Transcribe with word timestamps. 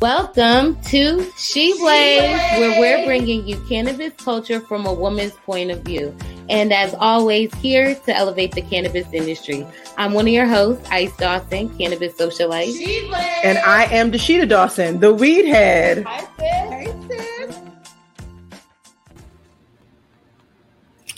Welcome 0.00 0.80
to 0.84 1.30
She 1.36 1.74
Blaze, 1.78 2.22
where 2.58 2.80
we're 2.80 3.04
bringing 3.04 3.46
you 3.46 3.60
cannabis 3.68 4.14
culture 4.14 4.58
from 4.58 4.86
a 4.86 4.94
woman's 4.94 5.34
point 5.34 5.70
of 5.70 5.82
view. 5.82 6.16
And 6.48 6.72
as 6.72 6.94
always, 6.94 7.52
here 7.56 7.94
to 7.94 8.16
elevate 8.16 8.52
the 8.52 8.62
cannabis 8.62 9.06
industry. 9.12 9.66
I'm 9.98 10.14
one 10.14 10.26
of 10.26 10.32
your 10.32 10.46
hosts, 10.46 10.88
Ice 10.90 11.14
Dawson, 11.18 11.76
cannabis 11.76 12.14
socialite. 12.14 13.12
And 13.44 13.58
I 13.58 13.84
am 13.92 14.10
Dasheeda 14.10 14.48
Dawson, 14.48 15.00
the 15.00 15.12
weed 15.12 15.44
head. 15.44 16.04
Hi, 16.04 16.20
sis. 16.38 17.58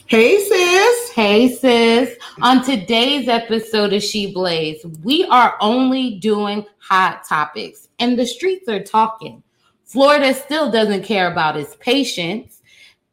Hey, 0.09 0.39
sis. 0.41 1.11
Hey, 1.15 1.49
sis. 1.49 1.61
Hey, 1.61 2.07
sis. 2.07 2.19
On 2.41 2.65
today's 2.65 3.29
episode 3.29 3.93
of 3.93 4.03
She 4.03 4.33
Blaze, 4.33 4.85
we 5.05 5.25
are 5.27 5.57
only 5.61 6.19
doing 6.19 6.67
hot 6.79 7.25
topics, 7.29 7.89
and 8.03 8.19
the 8.19 8.27
streets 8.27 8.69
are 8.69 8.83
talking. 8.83 9.45
Florida 9.85 10.35
still 10.35 10.73
doesn't 10.73 11.05
care 11.05 11.31
about 11.31 11.57
its 11.57 11.77
patients. 11.77 12.61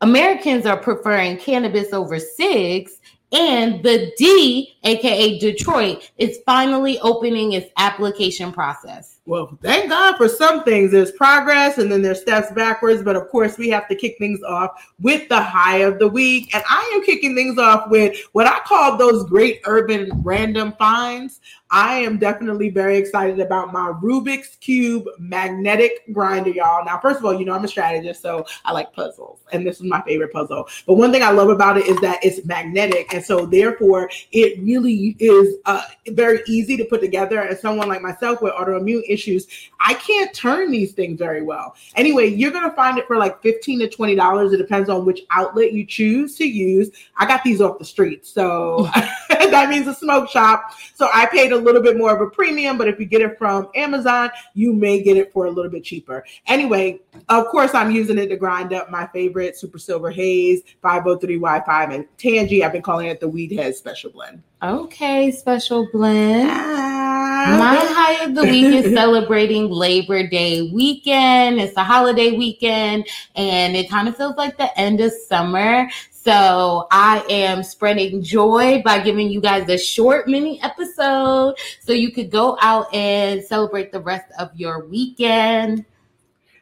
Americans 0.02 0.66
are 0.66 0.78
preferring 0.78 1.38
cannabis 1.38 1.94
over 1.94 2.18
cigs, 2.20 3.00
and 3.32 3.84
the 3.84 4.12
D, 4.18 4.76
aka 4.84 5.40
Detroit, 5.40 6.12
is 6.18 6.40
finally 6.46 7.00
opening 7.00 7.54
its 7.54 7.70
application 7.78 8.52
process. 8.52 9.20
Well, 9.30 9.60
thank 9.62 9.92
God 9.92 10.18
for 10.18 10.28
some 10.28 10.64
things. 10.64 10.92
There's 10.92 11.12
progress 11.12 11.78
and 11.78 11.92
then 11.92 12.02
there's 12.02 12.20
steps 12.20 12.52
backwards. 12.52 13.04
But 13.04 13.16
of 13.16 13.28
course, 13.28 13.60
we 13.60 13.70
have 13.70 13.88
to 13.90 13.96
kick 13.96 14.18
things 14.18 14.42
off 14.42 14.72
with 15.00 15.30
the 15.30 15.40
high 15.40 15.78
of 15.78 16.00
the 16.00 16.08
week. 16.08 16.56
And 16.56 16.64
I 16.68 16.92
am 16.96 17.04
kicking 17.06 17.36
things 17.36 17.60
off 17.60 17.92
with 17.92 18.20
what 18.32 18.48
I 18.48 18.60
call 18.62 18.98
those 18.98 19.30
great 19.30 19.62
urban 19.66 20.10
random 20.24 20.74
finds. 20.80 21.42
I 21.72 21.98
am 21.98 22.18
definitely 22.18 22.70
very 22.70 22.98
excited 22.98 23.40
about 23.40 23.72
my 23.72 23.94
Rubik's 24.02 24.56
Cube 24.56 25.06
magnetic 25.20 26.12
grinder, 26.12 26.50
y'all. 26.50 26.84
Now, 26.84 26.98
first 27.00 27.20
of 27.20 27.26
all, 27.26 27.34
you 27.34 27.46
know, 27.46 27.54
I'm 27.54 27.64
a 27.64 27.68
strategist, 27.68 28.24
so 28.24 28.46
I 28.66 28.72
like 28.72 28.92
puzzles, 28.92 29.42
and 29.52 29.68
this 29.68 29.76
is 29.76 29.84
my 29.84 30.02
favorite 30.02 30.34
puzzle. 30.34 30.68
But 30.88 30.96
one 30.96 31.12
thing 31.12 31.22
I 31.22 31.30
love 31.30 31.50
about 31.50 31.78
it 31.78 31.86
is 31.86 32.00
that 32.00 32.20
it's 32.24 32.44
magnetic, 32.44 33.14
and 33.14 33.24
so 33.24 33.46
therefore, 33.46 34.10
it 34.32 34.58
really 34.70 35.16
is 35.20 35.56
uh, 35.66 35.82
very 36.10 36.42
easy 36.48 36.78
to 36.78 36.86
put 36.86 37.02
together. 37.02 37.42
As 37.42 37.60
someone 37.60 37.88
like 37.88 38.02
myself 38.02 38.42
with 38.42 38.54
autoimmune 38.54 39.02
issues, 39.08 39.48
I 39.80 39.96
can't 39.96 40.34
turn 40.34 40.72
these 40.72 40.92
things 40.92 41.18
very 41.18 41.42
well. 41.42 41.76
Anyway, 41.96 42.28
you're 42.28 42.52
gonna 42.52 42.74
find 42.74 42.98
it 42.98 43.08
for 43.08 43.18
like 43.18 43.42
15 43.42 43.80
to 43.80 43.90
20 43.90 44.16
dollars. 44.16 44.54
It 44.54 44.58
depends 44.58 44.90
on 44.90 45.06
which 45.06 45.22
outlet 45.32 45.74
you 45.74 45.86
choose 45.86 46.36
to 46.36 46.46
use. 46.46 46.92
I 47.18 47.26
got 47.26 47.44
these 47.44 47.62
off 47.62 47.80
the 47.80 47.86
street, 47.86 48.26
so 48.26 48.90
that 49.30 49.70
means 49.70 49.88
a 49.88 49.94
smoke 49.94 50.30
shop. 50.30 50.74
So 50.96 51.10
I 51.14 51.26
paid 51.26 51.52
a 51.52 51.58
little 51.58 51.82
bit 51.82 51.98
more 51.98 52.14
of 52.14 52.22
a 52.22 52.30
premium, 52.30 52.78
but 52.78 52.88
if 52.88 53.00
you 53.00 53.06
get 53.06 53.22
it 53.22 53.38
from 53.38 53.70
Amazon, 53.76 54.30
you 54.54 54.74
may 54.74 55.02
get 55.02 55.18
it 55.18 55.34
for 55.34 55.46
a 55.46 55.52
little 55.52 55.72
bit 55.72 55.84
cheaper. 55.84 56.26
Anyway, 56.48 57.00
of 57.30 57.48
course, 57.48 57.74
I'm 57.74 57.92
using 57.92 58.18
it 58.18 58.28
to 58.28 58.36
grind 58.36 58.74
up 58.74 58.92
my 58.92 59.08
favorite 59.08 59.58
Super 59.58 59.80
Silver 59.80 60.12
Haze, 60.12 60.62
503Y5, 60.84 61.94
and 61.94 62.06
Tangy. 62.18 62.64
I've 62.64 62.74
been 62.74 62.82
calling 62.82 63.08
it 63.08 63.20
the 63.20 63.28
Weed 63.28 63.52
Head 63.52 63.76
Special 63.76 64.12
Blend. 64.12 64.44
Okay, 64.62 65.32
special 65.32 65.88
blend. 65.90 66.50
Ah. 66.52 67.56
My 67.58 67.76
high 67.78 68.26
of 68.26 68.36
the 68.36 68.44
week 68.44 68.66
is 68.66 68.94
celebrating 68.94 69.70
Labor 69.70 70.28
Day 70.28 70.70
weekend. 70.74 71.62
It's 71.62 71.78
a 71.78 71.84
holiday 71.84 72.34
weekend, 72.34 73.08
and 73.38 73.78
it 73.78 73.90
kind 73.90 74.10
of 74.10 74.18
feels 74.18 74.36
like 74.36 74.58
the 74.58 74.78
end 74.78 75.00
of 75.00 75.14
summer. 75.14 75.90
So 76.12 76.88
I 76.92 77.24
am 77.30 77.64
spreading 77.64 78.22
joy 78.22 78.82
by 78.84 79.00
giving 79.00 79.30
you 79.30 79.40
guys 79.40 79.70
a 79.70 79.78
short 79.78 80.28
mini 80.28 80.62
episode 80.62 81.56
so 81.80 81.94
you 81.94 82.12
could 82.12 82.30
go 82.30 82.58
out 82.60 82.94
and 82.94 83.42
celebrate 83.42 83.94
the 83.94 84.02
rest 84.02 84.26
of 84.38 84.52
your 84.56 84.86
weekend. 84.88 85.86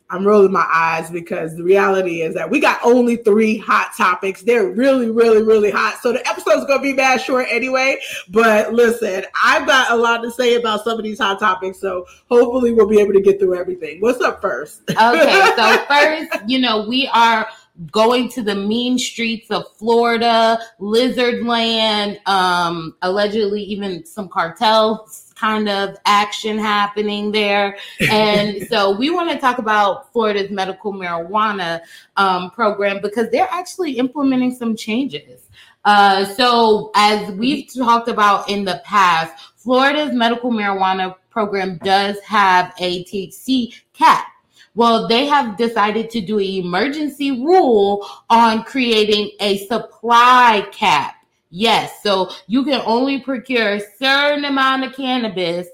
I'm 0.09 0.25
rolling 0.25 0.53
my 0.53 0.65
eyes 0.73 1.09
because 1.11 1.55
the 1.55 1.63
reality 1.63 2.21
is 2.21 2.33
that 2.35 2.49
we 2.49 2.61
got 2.61 2.79
only 2.83 3.17
three 3.17 3.57
hot 3.57 3.91
topics. 3.97 4.41
They're 4.41 4.69
really, 4.69 5.09
really, 5.09 5.41
really 5.41 5.69
hot. 5.69 5.99
So 6.01 6.13
the 6.13 6.25
episode's 6.27 6.65
gonna 6.65 6.81
be 6.81 6.93
bad 6.93 7.19
short 7.19 7.47
anyway. 7.49 7.99
But 8.29 8.73
listen, 8.73 9.25
I've 9.43 9.67
got 9.67 9.91
a 9.91 9.95
lot 9.95 10.21
to 10.21 10.31
say 10.31 10.55
about 10.55 10.85
some 10.85 10.97
of 10.97 11.03
these 11.03 11.19
hot 11.19 11.39
topics. 11.39 11.79
So 11.79 12.05
hopefully 12.29 12.71
we'll 12.71 12.87
be 12.87 12.99
able 12.99 13.13
to 13.13 13.21
get 13.21 13.39
through 13.39 13.59
everything. 13.59 13.99
What's 13.99 14.21
up 14.21 14.41
first? 14.41 14.89
Okay, 14.89 15.51
so 15.57 15.85
first, 15.89 16.47
you 16.47 16.59
know, 16.59 16.87
we 16.87 17.09
are 17.13 17.47
going 17.91 18.29
to 18.29 18.41
the 18.41 18.55
mean 18.55 18.97
streets 18.97 19.51
of 19.51 19.65
Florida, 19.75 20.57
lizard 20.79 21.45
land, 21.45 22.19
um, 22.25 22.95
allegedly 23.01 23.61
even 23.63 24.05
some 24.05 24.29
cartels 24.29 25.26
kind 25.37 25.69
of 25.69 25.95
action 26.05 26.57
happening 26.57 27.31
there. 27.31 27.77
And 28.09 28.67
so 28.69 28.97
we 28.97 29.09
want 29.09 29.31
to 29.31 29.37
talk 29.37 29.57
about 29.57 30.11
Florida's 30.11 30.51
medical 30.51 30.93
marijuana 30.93 31.81
um, 32.15 32.51
program 32.51 32.99
because 33.01 33.29
they're 33.31 33.49
actually 33.51 33.93
implementing 33.93 34.53
some 34.53 34.75
changes. 34.75 35.47
Uh, 35.85 36.25
so 36.25 36.91
as 36.95 37.31
we've 37.33 37.71
talked 37.73 38.09
about 38.09 38.49
in 38.49 38.65
the 38.65 38.81
past, 38.83 39.33
Florida's 39.55 40.13
medical 40.13 40.51
marijuana 40.51 41.15
program 41.29 41.77
does 41.83 42.19
have 42.21 42.73
a 42.79 43.03
THC 43.05 43.73
cap. 43.93 44.27
Well, 44.75 45.07
they 45.07 45.25
have 45.25 45.57
decided 45.57 46.09
to 46.11 46.21
do 46.21 46.37
an 46.37 46.45
emergency 46.45 47.31
rule 47.31 48.07
on 48.29 48.63
creating 48.63 49.31
a 49.39 49.65
supply 49.65 50.67
cap. 50.71 51.16
Yes, 51.49 52.03
so 52.03 52.29
you 52.47 52.63
can 52.63 52.81
only 52.85 53.19
procure 53.19 53.75
a 53.75 53.81
certain 53.97 54.45
amount 54.45 54.83
of 54.83 54.93
cannabis 54.93 55.67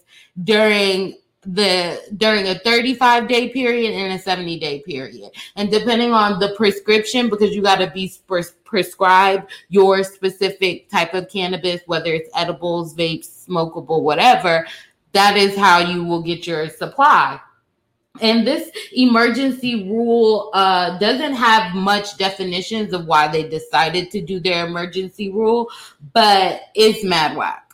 during 0.43 1.15
the 1.45 2.01
during 2.17 2.47
a 2.47 2.55
35 2.59 3.27
day 3.27 3.49
period 3.49 3.93
and 3.93 4.13
a 4.13 4.19
70 4.19 4.59
day 4.59 4.79
period. 4.79 5.31
And 5.55 5.69
depending 5.69 6.11
on 6.11 6.39
the 6.39 6.53
prescription 6.55 7.29
because 7.29 7.53
you 7.53 7.61
got 7.61 7.79
to 7.79 7.91
be 7.91 8.11
pres- 8.27 8.55
prescribed 8.63 9.51
your 9.69 10.03
specific 10.03 10.89
type 10.89 11.13
of 11.13 11.29
cannabis 11.29 11.81
whether 11.85 12.13
it's 12.13 12.29
edibles 12.33 12.95
vapes 12.95 13.45
smokable 13.47 14.01
whatever 14.01 14.65
that 15.11 15.37
is 15.37 15.55
how 15.55 15.79
you 15.79 16.03
will 16.03 16.21
get 16.21 16.47
your 16.47 16.69
supply 16.69 17.39
and 18.21 18.45
this 18.45 18.69
emergency 18.93 19.89
rule 19.89 20.51
uh, 20.53 20.97
doesn't 20.99 21.33
have 21.33 21.73
much 21.73 22.17
definitions 22.17 22.93
of 22.93 23.07
why 23.07 23.27
they 23.27 23.47
decided 23.49 24.11
to 24.11 24.21
do 24.21 24.39
their 24.39 24.67
emergency 24.67 25.31
rule, 25.31 25.69
but 26.13 26.61
it's 26.75 27.03
mad 27.03 27.35
whack. 27.35 27.73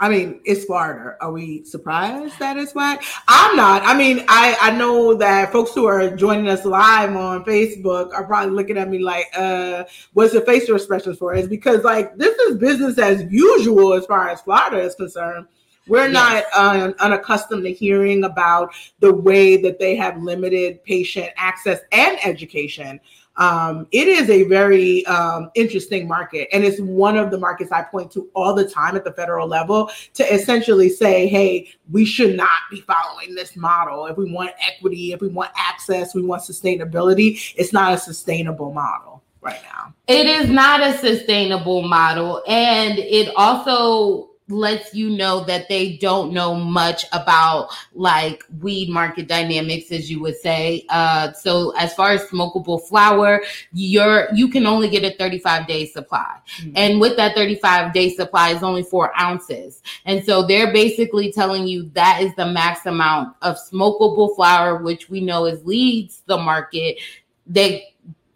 I 0.00 0.08
mean, 0.08 0.40
it's 0.44 0.64
Florida. 0.64 1.16
Are 1.20 1.30
we 1.30 1.64
surprised 1.64 2.38
that 2.38 2.56
it's 2.56 2.74
whack? 2.74 3.04
I'm 3.28 3.54
not. 3.54 3.82
I 3.84 3.96
mean, 3.96 4.24
I, 4.28 4.56
I 4.60 4.70
know 4.72 5.14
that 5.14 5.52
folks 5.52 5.72
who 5.72 5.86
are 5.86 6.14
joining 6.16 6.48
us 6.48 6.64
live 6.64 7.14
on 7.14 7.44
Facebook 7.44 8.12
are 8.12 8.24
probably 8.24 8.54
looking 8.54 8.76
at 8.76 8.90
me 8.90 8.98
like, 8.98 9.26
uh, 9.36 9.84
what's 10.14 10.32
the 10.32 10.40
facial 10.40 10.74
expressions 10.76 11.18
for? 11.18 11.34
It's 11.34 11.48
because 11.48 11.84
like 11.84 12.16
this 12.16 12.36
is 12.38 12.56
business 12.56 12.98
as 12.98 13.24
usual 13.30 13.94
as 13.94 14.04
far 14.06 14.28
as 14.28 14.40
Florida 14.40 14.80
is 14.80 14.94
concerned. 14.94 15.46
We're 15.86 16.08
Yes. 16.08 16.44
not 16.54 16.76
uh, 16.76 16.92
unaccustomed 17.00 17.64
to 17.64 17.72
hearing 17.72 18.24
about 18.24 18.72
the 19.00 19.12
way 19.12 19.56
that 19.58 19.78
they 19.78 19.96
have 19.96 20.22
limited 20.22 20.82
patient 20.84 21.30
access 21.36 21.80
and 21.92 22.18
education. 22.24 23.00
Um, 23.36 23.88
it 23.90 24.06
is 24.06 24.30
a 24.30 24.44
very 24.44 25.04
um, 25.06 25.50
interesting 25.56 26.06
market, 26.06 26.48
and 26.52 26.64
it's 26.64 26.80
one 26.80 27.16
of 27.18 27.32
the 27.32 27.38
markets 27.38 27.72
I 27.72 27.82
point 27.82 28.12
to 28.12 28.28
all 28.34 28.54
the 28.54 28.68
time 28.68 28.94
at 28.94 29.02
the 29.02 29.12
federal 29.12 29.48
level 29.48 29.90
to 30.14 30.32
essentially 30.32 30.88
say, 30.88 31.26
hey, 31.26 31.68
we 31.90 32.04
should 32.04 32.36
not 32.36 32.62
be 32.70 32.80
following 32.80 33.34
this 33.34 33.56
model. 33.56 34.06
If 34.06 34.16
we 34.16 34.32
want 34.32 34.52
equity, 34.64 35.12
if 35.12 35.20
we 35.20 35.26
want 35.28 35.50
access, 35.56 36.14
we 36.14 36.22
want 36.22 36.42
sustainability, 36.42 37.52
it's 37.56 37.72
not 37.72 37.92
a 37.92 37.98
sustainable 37.98 38.72
model 38.72 39.20
right 39.40 39.60
now. 39.64 39.92
It 40.06 40.26
is 40.26 40.48
not 40.48 40.80
a 40.80 40.96
sustainable 40.98 41.82
model. 41.82 42.40
And 42.46 43.00
it 43.00 43.32
also 43.36 44.30
lets 44.48 44.94
you 44.94 45.08
know 45.08 45.42
that 45.44 45.68
they 45.70 45.96
don't 45.96 46.32
know 46.32 46.54
much 46.54 47.06
about 47.12 47.70
like 47.94 48.44
weed 48.60 48.90
market 48.90 49.26
dynamics 49.26 49.90
as 49.90 50.10
you 50.10 50.20
would 50.20 50.36
say. 50.36 50.84
Uh 50.90 51.32
so 51.32 51.70
as 51.76 51.94
far 51.94 52.10
as 52.10 52.22
smokable 52.26 52.86
flower 52.86 53.42
you're 53.72 54.28
you 54.34 54.48
can 54.48 54.66
only 54.66 54.88
get 54.88 55.02
a 55.02 55.16
35 55.16 55.66
day 55.66 55.86
supply. 55.86 56.36
And 56.74 57.00
with 57.00 57.16
that 57.16 57.34
35 57.34 57.94
day 57.94 58.14
supply 58.14 58.50
is 58.50 58.62
only 58.62 58.82
four 58.82 59.18
ounces. 59.18 59.82
And 60.04 60.22
so 60.24 60.46
they're 60.46 60.72
basically 60.72 61.32
telling 61.32 61.66
you 61.66 61.90
that 61.94 62.20
is 62.20 62.34
the 62.34 62.46
max 62.46 62.84
amount 62.84 63.34
of 63.40 63.56
smokable 63.56 64.36
flower 64.36 64.76
which 64.82 65.08
we 65.08 65.20
know 65.22 65.46
is 65.46 65.64
leads 65.64 66.22
the 66.26 66.36
market 66.36 66.98
that 67.46 67.80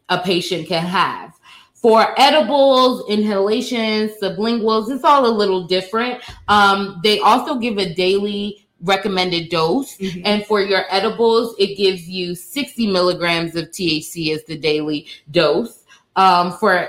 a 0.08 0.18
patient 0.22 0.66
can 0.66 0.84
have 0.84 1.37
for 1.80 2.14
edibles, 2.18 3.08
inhalations, 3.08 4.12
sublinguals, 4.20 4.90
it's 4.90 5.04
all 5.04 5.26
a 5.26 5.30
little 5.30 5.66
different. 5.66 6.22
Um, 6.48 7.00
they 7.04 7.20
also 7.20 7.56
give 7.56 7.78
a 7.78 7.94
daily 7.94 8.66
recommended 8.82 9.48
dose. 9.48 9.96
Mhm. 9.96 10.22
And 10.24 10.46
for 10.46 10.60
your 10.60 10.84
edibles, 10.90 11.54
it 11.58 11.76
gives 11.76 12.08
you 12.08 12.34
60 12.34 12.86
milligrams 12.86 13.56
of 13.56 13.70
THC 13.70 14.32
as 14.32 14.44
the 14.44 14.56
daily 14.56 15.06
dose. 15.30 15.84
Um, 16.16 16.52
for 16.58 16.88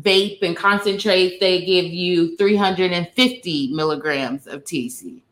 vape 0.00 0.42
and 0.42 0.56
concentrates, 0.56 1.38
they 1.40 1.64
give 1.64 1.86
you 1.86 2.36
350 2.36 3.70
milligrams 3.72 4.46
of 4.46 4.64
THC. 4.64 5.22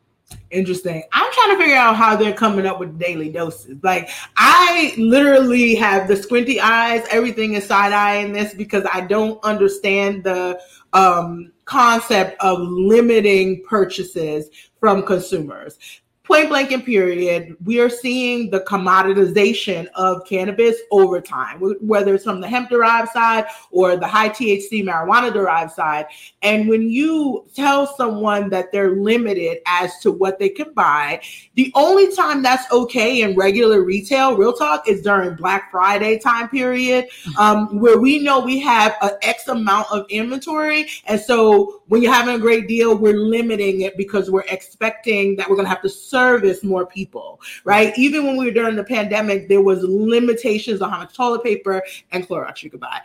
Interesting. 0.50 1.02
I'm 1.12 1.32
trying 1.32 1.56
to 1.56 1.62
figure 1.62 1.76
out 1.76 1.96
how 1.96 2.16
they're 2.16 2.32
coming 2.32 2.66
up 2.66 2.80
with 2.80 2.98
daily 2.98 3.28
doses. 3.28 3.76
Like, 3.82 4.10
I 4.36 4.94
literally 4.96 5.74
have 5.76 6.08
the 6.08 6.16
squinty 6.16 6.60
eyes. 6.60 7.06
Everything 7.10 7.54
is 7.54 7.66
side 7.66 7.92
eye 7.92 8.16
in 8.16 8.32
this 8.32 8.54
because 8.54 8.84
I 8.92 9.02
don't 9.02 9.42
understand 9.44 10.24
the 10.24 10.60
um, 10.92 11.52
concept 11.64 12.40
of 12.40 12.58
limiting 12.60 13.62
purchases 13.68 14.50
from 14.80 15.04
consumers 15.04 15.78
point 16.26 16.48
blank 16.48 16.72
and 16.72 16.84
period, 16.84 17.56
we 17.64 17.80
are 17.80 17.88
seeing 17.88 18.50
the 18.50 18.60
commoditization 18.60 19.86
of 19.94 20.24
cannabis 20.26 20.76
over 20.90 21.20
time, 21.20 21.60
whether 21.80 22.14
it's 22.14 22.24
from 22.24 22.40
the 22.40 22.48
hemp 22.48 22.68
derived 22.68 23.10
side 23.10 23.46
or 23.70 23.96
the 23.96 24.06
high 24.06 24.28
THC 24.28 24.84
marijuana 24.84 25.32
derived 25.32 25.72
side. 25.72 26.06
And 26.42 26.68
when 26.68 26.90
you 26.90 27.46
tell 27.54 27.86
someone 27.96 28.50
that 28.50 28.72
they're 28.72 28.96
limited 28.96 29.58
as 29.66 29.98
to 30.00 30.10
what 30.10 30.38
they 30.38 30.48
can 30.48 30.72
buy, 30.72 31.20
the 31.54 31.70
only 31.74 32.14
time 32.14 32.42
that's 32.42 32.70
okay 32.72 33.22
in 33.22 33.36
regular 33.36 33.82
retail, 33.82 34.36
real 34.36 34.52
talk, 34.52 34.88
is 34.88 35.02
during 35.02 35.36
Black 35.36 35.70
Friday 35.70 36.18
time 36.18 36.48
period, 36.48 37.08
um, 37.38 37.78
where 37.78 37.98
we 37.98 38.18
know 38.18 38.40
we 38.40 38.58
have 38.60 38.96
an 39.02 39.12
X 39.22 39.46
amount 39.48 39.86
of 39.92 40.06
inventory. 40.08 40.86
And 41.06 41.20
so 41.20 41.82
when 41.86 42.02
you're 42.02 42.12
having 42.12 42.34
a 42.34 42.38
great 42.38 42.66
deal, 42.66 42.96
we're 42.96 43.16
limiting 43.16 43.82
it 43.82 43.96
because 43.96 44.30
we're 44.30 44.44
expecting 44.48 45.36
that 45.36 45.48
we're 45.48 45.56
going 45.56 45.66
to 45.66 45.70
have 45.70 45.82
to 45.82 45.88
service 46.16 46.64
more 46.64 46.86
people, 46.86 47.38
right? 47.64 47.92
Even 47.98 48.24
when 48.24 48.38
we 48.38 48.46
were 48.46 48.50
during 48.50 48.74
the 48.74 48.84
pandemic, 48.84 49.48
there 49.48 49.60
was 49.60 49.82
limitations 49.82 50.80
on 50.80 50.88
how 50.88 50.98
much 51.00 51.14
toilet 51.14 51.44
paper 51.44 51.82
and 52.12 52.26
Clorox 52.26 52.62
you 52.62 52.70
could 52.70 52.80
buy. 52.80 53.00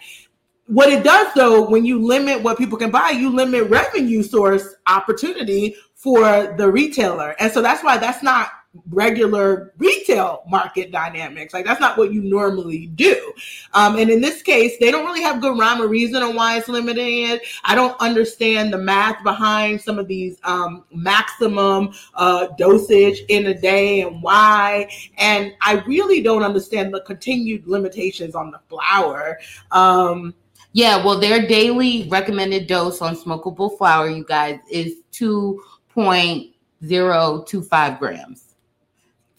What 0.67 0.87
it 0.87 1.03
does 1.03 1.27
though, 1.35 1.69
when 1.69 1.83
you 1.83 1.99
limit 2.01 2.41
what 2.41 2.57
people 2.57 2.77
can 2.77 2.89
buy, 2.89 3.09
you 3.09 3.29
limit 3.29 3.69
revenue 3.69 4.23
source 4.23 4.75
opportunity 4.87 5.75
for 5.93 6.55
the 6.57 6.71
retailer. 6.71 7.35
And 7.37 7.51
so 7.51 7.61
that's 7.61 7.83
why 7.83 7.97
that's 7.97 8.23
not 8.23 8.47
regular 8.89 9.73
retail 9.77 10.43
market 10.47 10.91
dynamics. 10.91 11.53
Like 11.53 11.65
that's 11.65 11.81
not 11.81 11.97
what 11.97 12.13
you 12.13 12.21
normally 12.21 12.85
do. 12.87 13.33
Um, 13.73 13.97
and 13.97 14.09
in 14.09 14.21
this 14.21 14.41
case, 14.41 14.77
they 14.79 14.91
don't 14.91 15.05
really 15.05 15.21
have 15.21 15.41
good 15.41 15.59
rhyme 15.59 15.81
or 15.81 15.87
reason 15.87 16.23
on 16.23 16.35
why 16.35 16.57
it's 16.57 16.69
limiting 16.69 17.29
it. 17.29 17.41
I 17.65 17.75
don't 17.75 17.99
understand 17.99 18.71
the 18.71 18.77
math 18.77 19.21
behind 19.23 19.81
some 19.81 19.99
of 19.99 20.07
these 20.07 20.37
um, 20.43 20.85
maximum 20.93 21.91
uh, 22.15 22.47
dosage 22.57 23.23
in 23.27 23.47
a 23.47 23.53
day 23.53 23.99
and 24.01 24.23
why. 24.23 24.89
And 25.17 25.53
I 25.61 25.83
really 25.85 26.21
don't 26.21 26.43
understand 26.43 26.93
the 26.93 27.01
continued 27.01 27.67
limitations 27.67 28.35
on 28.35 28.51
the 28.51 28.59
flower. 28.69 29.37
Um, 29.71 30.33
yeah, 30.73 31.03
well, 31.03 31.19
their 31.19 31.45
daily 31.45 32.07
recommended 32.09 32.67
dose 32.67 33.01
on 33.01 33.17
smokable 33.17 33.77
flower, 33.77 34.09
you 34.09 34.23
guys, 34.23 34.59
is 34.69 34.99
2.025 35.11 37.99
grams. 37.99 38.50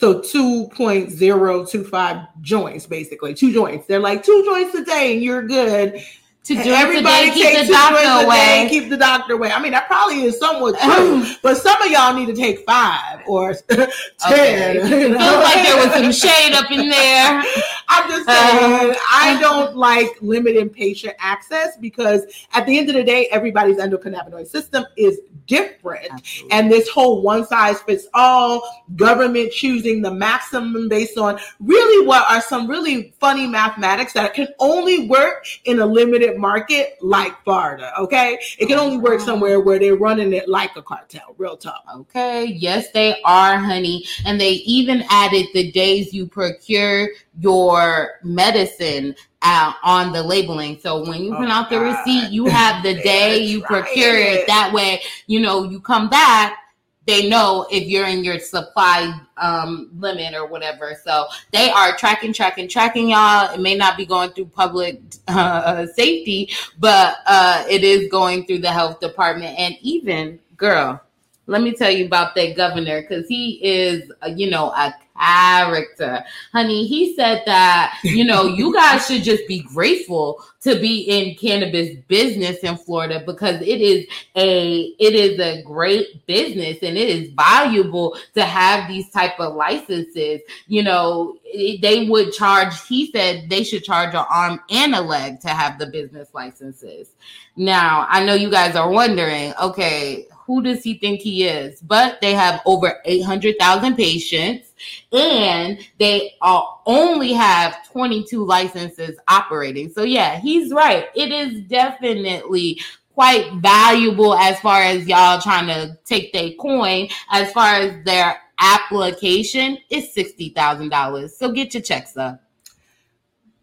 So 0.02 0.20
2.025 0.20 2.28
joints, 2.40 2.87
basically, 2.87 3.34
two 3.34 3.52
joints. 3.52 3.87
They're 3.87 4.00
like 4.00 4.25
two 4.25 4.43
joints 4.44 4.75
a 4.75 4.84
day 4.84 5.12
and 5.12 5.22
you're 5.22 5.46
good 5.46 6.02
to 6.43 6.54
do 6.54 6.72
everybody 6.72 7.31
today, 7.31 7.54
keep 7.54 7.69
the 7.69 7.72
doctor 7.72 8.26
away. 8.26 8.66
keep 8.69 8.90
the 8.90 8.96
doctor 8.96 9.34
away. 9.34 9.52
I 9.52 9.62
mean, 9.62 9.70
that 9.70 9.87
probably 9.87 10.22
is 10.22 10.40
somewhat 10.40 10.76
true, 10.81 11.25
but 11.43 11.56
some 11.56 11.81
of 11.81 11.88
y'all 11.88 12.14
need 12.14 12.26
to 12.26 12.34
take 12.34 12.64
five 12.66 13.20
or 13.28 13.54
ten. 13.69 13.88
Okay. 14.28 14.75
You 14.75 15.10
know? 15.10 15.19
Feels 15.19 15.44
like 15.44 15.62
there 15.62 15.76
was 15.76 15.93
some 15.94 16.10
shade 16.10 16.54
up 16.54 16.69
in 16.72 16.88
there. 16.88 17.44
I'm 17.92 18.08
just 18.08 18.26
saying, 18.26 18.94
I 19.10 19.38
don't 19.38 19.76
like 19.76 20.10
limiting 20.22 20.70
patient 20.70 21.14
access 21.18 21.76
because 21.76 22.22
at 22.54 22.64
the 22.66 22.78
end 22.78 22.88
of 22.88 22.94
the 22.94 23.04
day, 23.04 23.28
everybody's 23.30 23.76
endocannabinoid 23.76 24.46
system 24.46 24.84
is 24.96 25.20
different, 25.46 26.08
Absolutely. 26.10 26.56
and 26.56 26.72
this 26.72 26.88
whole 26.88 27.20
one 27.20 27.46
size 27.46 27.80
fits 27.82 28.06
all 28.14 28.86
government 28.96 29.52
choosing 29.52 30.00
the 30.00 30.10
maximum 30.10 30.88
based 30.88 31.18
on 31.18 31.38
really 31.60 32.06
what 32.06 32.28
are 32.30 32.40
some 32.40 32.66
really 32.66 33.12
funny 33.20 33.46
mathematics 33.46 34.12
that 34.14 34.32
can 34.32 34.48
only 34.58 35.08
work 35.08 35.46
in 35.64 35.80
a 35.80 35.86
limited 35.86 36.38
market 36.38 36.96
like 37.02 37.32
Florida. 37.44 37.92
Okay, 37.98 38.38
it 38.58 38.66
can 38.66 38.78
only 38.78 38.98
work 38.98 39.16
uh-huh. 39.16 39.26
somewhere 39.26 39.60
where 39.60 39.78
they're 39.78 39.96
running 39.96 40.32
it 40.32 40.48
like 40.48 40.74
a 40.76 40.82
cartel. 40.82 41.34
Real 41.36 41.56
talk. 41.56 41.82
Okay, 41.94 42.46
yes, 42.46 42.90
they 42.92 43.20
are, 43.24 43.58
honey, 43.58 44.06
and 44.24 44.40
they 44.40 44.52
even 44.64 45.04
added 45.10 45.46
the 45.52 45.70
days 45.72 46.14
you 46.14 46.26
procure 46.26 47.08
your 47.38 48.20
medicine 48.23 49.14
out 49.43 49.75
on 49.82 50.12
the 50.12 50.23
labeling. 50.23 50.79
So 50.81 51.08
when 51.08 51.23
you 51.25 51.34
print 51.34 51.50
oh, 51.50 51.55
out 51.55 51.70
the 51.70 51.76
God. 51.76 51.99
receipt, 51.99 52.31
you 52.31 52.46
have 52.46 52.82
the 52.82 52.94
day 53.02 53.38
you 53.38 53.62
procure 53.62 54.17
it. 54.17 54.40
it. 54.40 54.46
That 54.46 54.73
way, 54.73 55.02
you 55.26 55.40
know, 55.40 55.64
you 55.64 55.81
come 55.81 56.08
back 56.08 56.58
they 57.06 57.29
know 57.29 57.67
if 57.70 57.88
you're 57.88 58.06
in 58.06 58.23
your 58.23 58.38
supply 58.38 59.20
um, 59.37 59.90
limit 59.99 60.34
or 60.34 60.46
whatever. 60.46 60.96
So 61.05 61.26
they 61.50 61.70
are 61.70 61.96
tracking, 61.96 62.32
tracking, 62.32 62.69
tracking 62.69 63.11
y'all. 63.11 63.52
It 63.52 63.61
may 63.61 63.75
not 63.75 63.96
be 63.96 64.06
going 64.06 64.31
through 64.31 64.46
public 64.46 65.00
uh, 65.28 65.87
safety, 65.87 66.50
but 66.78 67.17
uh, 67.26 67.64
it 67.69 67.82
is 67.82 68.08
going 68.11 68.46
through 68.46 68.58
the 68.58 68.70
health 68.70 69.00
department. 69.00 69.58
And 69.58 69.76
even, 69.81 70.38
girl, 70.56 71.00
let 71.46 71.62
me 71.62 71.72
tell 71.72 71.90
you 71.90 72.06
about 72.06 72.34
that 72.36 72.56
governor 72.56 73.02
because 73.02 73.26
he 73.26 73.60
is, 73.62 74.10
uh, 74.22 74.28
you 74.28 74.48
know, 74.48 74.70
a 74.70 74.94
character. 75.18 76.24
Honey, 76.52 76.86
he 76.86 77.14
said 77.14 77.42
that, 77.46 77.98
you 78.02 78.24
know, 78.24 78.46
you 78.46 78.72
guys 78.74 79.06
should 79.06 79.22
just 79.22 79.46
be 79.48 79.60
grateful 79.60 80.42
to 80.62 80.78
be 80.80 81.00
in 81.02 81.34
cannabis 81.34 81.96
business 82.06 82.58
in 82.58 82.76
Florida 82.76 83.22
because 83.26 83.60
it 83.60 83.80
is 83.80 84.06
a 84.36 84.94
it 84.98 85.14
is 85.14 85.38
a 85.40 85.62
great 85.62 86.24
business 86.26 86.78
and 86.82 86.96
it 86.96 87.08
is 87.08 87.30
valuable 87.30 88.16
to 88.34 88.44
have 88.44 88.88
these 88.88 89.10
type 89.10 89.38
of 89.40 89.54
licenses. 89.54 90.40
You 90.68 90.84
know, 90.84 91.36
they 91.52 92.06
would 92.08 92.32
charge 92.32 92.86
he 92.86 93.10
said 93.10 93.50
they 93.50 93.64
should 93.64 93.84
charge 93.84 94.14
an 94.14 94.24
arm 94.30 94.60
and 94.70 94.94
a 94.94 95.00
leg 95.00 95.40
to 95.40 95.48
have 95.48 95.78
the 95.78 95.86
business 95.86 96.28
licenses. 96.32 97.10
Now, 97.56 98.06
I 98.08 98.24
know 98.24 98.34
you 98.34 98.50
guys 98.50 98.76
are 98.76 98.88
wondering, 98.88 99.52
okay, 99.60 100.26
who 100.46 100.62
does 100.62 100.82
he 100.82 100.94
think 100.94 101.20
he 101.20 101.44
is? 101.44 101.80
But 101.80 102.20
they 102.20 102.34
have 102.34 102.60
over 102.66 103.00
800,000 103.04 103.96
patients 103.96 104.72
and 105.12 105.78
they 105.98 106.34
are 106.42 106.80
only 106.86 107.32
have 107.32 107.88
22 107.90 108.44
licenses 108.44 109.18
operating. 109.28 109.90
So 109.90 110.02
yeah, 110.02 110.38
he's 110.38 110.72
right. 110.72 111.06
It 111.14 111.32
is 111.32 111.61
definitely 111.62 112.80
quite 113.14 113.52
valuable 113.54 114.34
as 114.34 114.58
far 114.61 114.82
as 114.82 115.06
y'all 115.06 115.40
trying 115.40 115.66
to 115.66 115.99
take 116.04 116.32
their 116.32 116.50
coin. 116.61 117.08
As 117.30 117.52
far 117.52 117.75
as 117.76 118.04
their 118.04 118.40
application, 118.62 119.78
is 119.90 120.14
$60,000. 120.16 121.30
So 121.30 121.52
get 121.52 121.75
your 121.75 121.82
checks 121.82 122.16
up. 122.16 122.42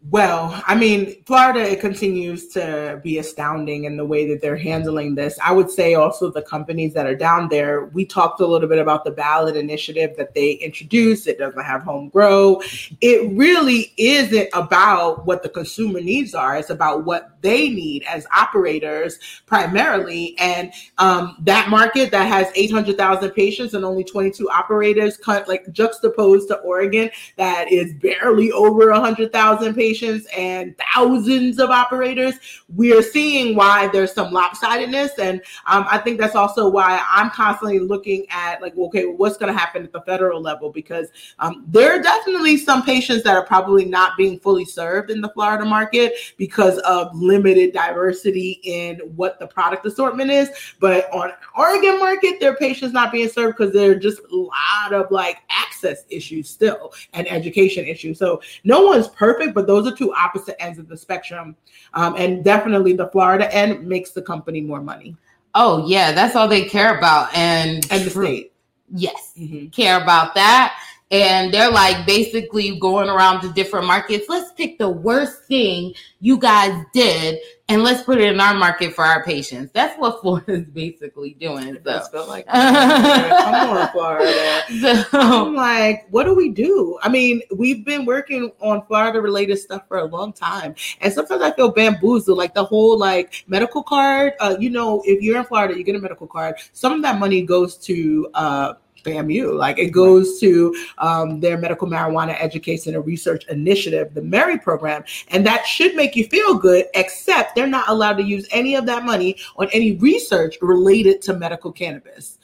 Well, 0.08 0.62
I 0.66 0.76
mean, 0.76 1.22
Florida 1.24 1.60
it 1.60 1.80
continues 1.80 2.48
to 2.48 2.98
be 3.04 3.18
astounding 3.18 3.84
in 3.84 3.98
the 3.98 4.04
way 4.04 4.26
that 4.28 4.40
they're 4.40 4.56
handling 4.56 5.14
this. 5.14 5.38
I 5.44 5.52
would 5.52 5.70
say 5.70 5.92
also 5.92 6.30
the 6.30 6.40
companies 6.40 6.94
that 6.94 7.04
are 7.04 7.14
down 7.14 7.50
there. 7.50 7.84
We 7.84 8.06
talked 8.06 8.40
a 8.40 8.46
little 8.46 8.66
bit 8.66 8.78
about 8.78 9.04
the 9.04 9.10
ballot 9.10 9.56
initiative 9.56 10.16
that 10.16 10.32
they 10.32 10.52
introduced. 10.52 11.26
It 11.26 11.38
doesn't 11.38 11.62
have 11.62 11.82
home 11.82 12.08
grow. 12.08 12.62
It 13.02 13.30
really 13.36 13.92
isn't 13.98 14.48
about 14.54 15.26
what 15.26 15.42
the 15.42 15.50
consumer 15.50 16.00
needs 16.00 16.34
are. 16.34 16.56
It's 16.56 16.70
about 16.70 17.04
what 17.04 17.36
they 17.42 17.68
need 17.68 18.02
as 18.04 18.26
operators 18.34 19.18
primarily. 19.44 20.34
And 20.38 20.72
um, 20.96 21.36
that 21.40 21.68
market 21.68 22.10
that 22.12 22.26
has 22.26 22.48
800,000 22.54 23.32
patients 23.32 23.74
and 23.74 23.84
only 23.84 24.04
22 24.04 24.48
operators, 24.48 25.18
like 25.46 25.70
juxtaposed 25.72 26.48
to 26.48 26.56
Oregon, 26.60 27.10
that 27.36 27.70
is 27.70 27.92
barely 27.94 28.50
over 28.50 28.90
100,000 28.90 29.74
patients 29.74 29.89
and 30.36 30.74
thousands 30.94 31.58
of 31.58 31.70
operators, 31.70 32.34
we 32.74 32.92
are 32.96 33.02
seeing 33.02 33.56
why 33.56 33.88
there's 33.88 34.12
some 34.12 34.32
lopsidedness. 34.32 35.10
And 35.18 35.40
um, 35.66 35.86
I 35.90 35.98
think 35.98 36.18
that's 36.18 36.34
also 36.34 36.68
why 36.68 37.04
I'm 37.10 37.30
constantly 37.30 37.78
looking 37.78 38.26
at 38.30 38.62
like, 38.62 38.76
okay, 38.76 39.06
what's 39.06 39.36
going 39.36 39.52
to 39.52 39.58
happen 39.58 39.82
at 39.84 39.92
the 39.92 40.02
federal 40.02 40.40
level? 40.40 40.70
Because 40.70 41.08
um, 41.38 41.64
there 41.68 41.98
are 41.98 42.02
definitely 42.02 42.56
some 42.56 42.82
patients 42.82 43.22
that 43.24 43.36
are 43.36 43.44
probably 43.44 43.84
not 43.84 44.16
being 44.16 44.38
fully 44.38 44.64
served 44.64 45.10
in 45.10 45.20
the 45.20 45.28
Florida 45.30 45.64
market 45.64 46.14
because 46.36 46.78
of 46.78 47.14
limited 47.14 47.72
diversity 47.72 48.60
in 48.64 48.96
what 49.16 49.38
the 49.38 49.46
product 49.46 49.84
assortment 49.86 50.30
is. 50.30 50.50
But 50.78 51.12
on 51.12 51.32
Oregon 51.56 51.98
market, 51.98 52.40
there 52.40 52.52
are 52.52 52.56
patients 52.56 52.92
not 52.92 53.12
being 53.12 53.28
served 53.28 53.56
because 53.56 53.72
there 53.72 53.90
are 53.90 53.94
just 53.96 54.20
a 54.30 54.36
lot 54.36 54.92
of 54.92 55.10
like 55.10 55.38
access 55.50 56.04
issues 56.08 56.48
still 56.48 56.92
and 57.12 57.30
education 57.30 57.84
issues. 57.86 58.18
So 58.18 58.40
no 58.64 58.82
one's 58.82 59.08
perfect, 59.08 59.54
but 59.54 59.66
those 59.66 59.79
those 59.82 59.92
are 59.92 59.96
two 59.96 60.12
opposite 60.14 60.60
ends 60.62 60.78
of 60.78 60.88
the 60.88 60.96
spectrum. 60.96 61.56
Um, 61.94 62.14
and 62.16 62.44
definitely 62.44 62.92
the 62.92 63.08
Florida 63.08 63.52
end 63.54 63.86
makes 63.86 64.10
the 64.10 64.22
company 64.22 64.60
more 64.60 64.80
money. 64.80 65.16
Oh 65.54 65.86
yeah, 65.86 66.12
that's 66.12 66.36
all 66.36 66.48
they 66.48 66.64
care 66.64 66.96
about. 66.96 67.34
And 67.34 67.86
and 67.90 68.04
the 68.04 68.10
state. 68.10 68.52
Yes, 68.92 69.32
mm-hmm. 69.38 69.68
care 69.68 70.00
about 70.02 70.34
that. 70.34 70.76
And 71.10 71.52
they're 71.52 71.70
like 71.70 72.06
basically 72.06 72.78
going 72.78 73.08
around 73.08 73.40
to 73.42 73.52
different 73.52 73.86
markets. 73.86 74.26
Let's 74.28 74.52
pick 74.52 74.78
the 74.78 74.88
worst 74.88 75.44
thing 75.44 75.94
you 76.20 76.38
guys 76.38 76.84
did 76.92 77.38
and 77.68 77.84
let's 77.84 78.02
put 78.02 78.18
it 78.18 78.32
in 78.32 78.40
our 78.40 78.54
market 78.54 78.94
for 78.94 79.04
our 79.04 79.24
patients. 79.24 79.70
That's 79.72 79.98
what 79.98 80.20
Florida's 80.22 80.66
basically 80.66 81.34
doing. 81.34 81.78
So. 81.84 82.00
feel 82.12 82.26
like 82.26 82.44
on, 82.52 83.88
Florida. 83.92 84.62
So, 84.80 85.04
I'm 85.12 85.54
like, 85.54 86.06
what 86.10 86.24
do 86.24 86.34
we 86.34 86.48
do? 86.50 86.98
I 87.02 87.08
mean, 87.08 87.42
we've 87.56 87.84
been 87.84 88.04
working 88.04 88.50
on 88.60 88.84
Florida 88.86 89.20
related 89.20 89.56
stuff 89.56 89.82
for 89.88 89.98
a 89.98 90.04
long 90.04 90.32
time, 90.32 90.74
and 91.00 91.12
sometimes 91.12 91.42
I 91.42 91.52
feel 91.52 91.70
bamboozled. 91.70 92.36
Like 92.36 92.54
the 92.54 92.64
whole 92.64 92.98
like 92.98 93.44
medical 93.46 93.82
card. 93.82 94.34
Uh, 94.40 94.56
you 94.58 94.70
know, 94.70 95.02
if 95.04 95.22
you're 95.22 95.38
in 95.38 95.44
Florida, 95.44 95.76
you 95.76 95.84
get 95.84 95.94
a 95.94 96.00
medical 96.00 96.26
card. 96.26 96.56
Some 96.72 96.92
of 96.92 97.02
that 97.02 97.18
money 97.18 97.42
goes 97.42 97.76
to 97.78 98.28
uh, 98.34 98.74
FAMU. 99.02 99.56
Like 99.56 99.78
it 99.78 99.90
goes 99.90 100.38
to 100.40 100.74
um, 100.98 101.40
their 101.40 101.58
medical 101.58 101.88
marijuana 101.88 102.36
education 102.40 102.94
and 102.94 103.06
research 103.06 103.44
initiative, 103.48 104.14
the 104.14 104.22
Mary 104.22 104.58
program, 104.58 105.04
and 105.28 105.46
that 105.46 105.66
should 105.66 105.94
make 105.94 106.16
you 106.16 106.26
feel 106.26 106.54
good. 106.54 106.86
Except 106.94 107.54
they're 107.54 107.66
not 107.66 107.88
allowed 107.88 108.18
to 108.18 108.24
use 108.24 108.46
any 108.50 108.74
of 108.74 108.86
that 108.86 109.04
money 109.04 109.36
on 109.56 109.68
any 109.72 109.92
research 109.96 110.56
related 110.60 111.22
to 111.22 111.34
medical 111.34 111.72
cannabis. 111.72 112.38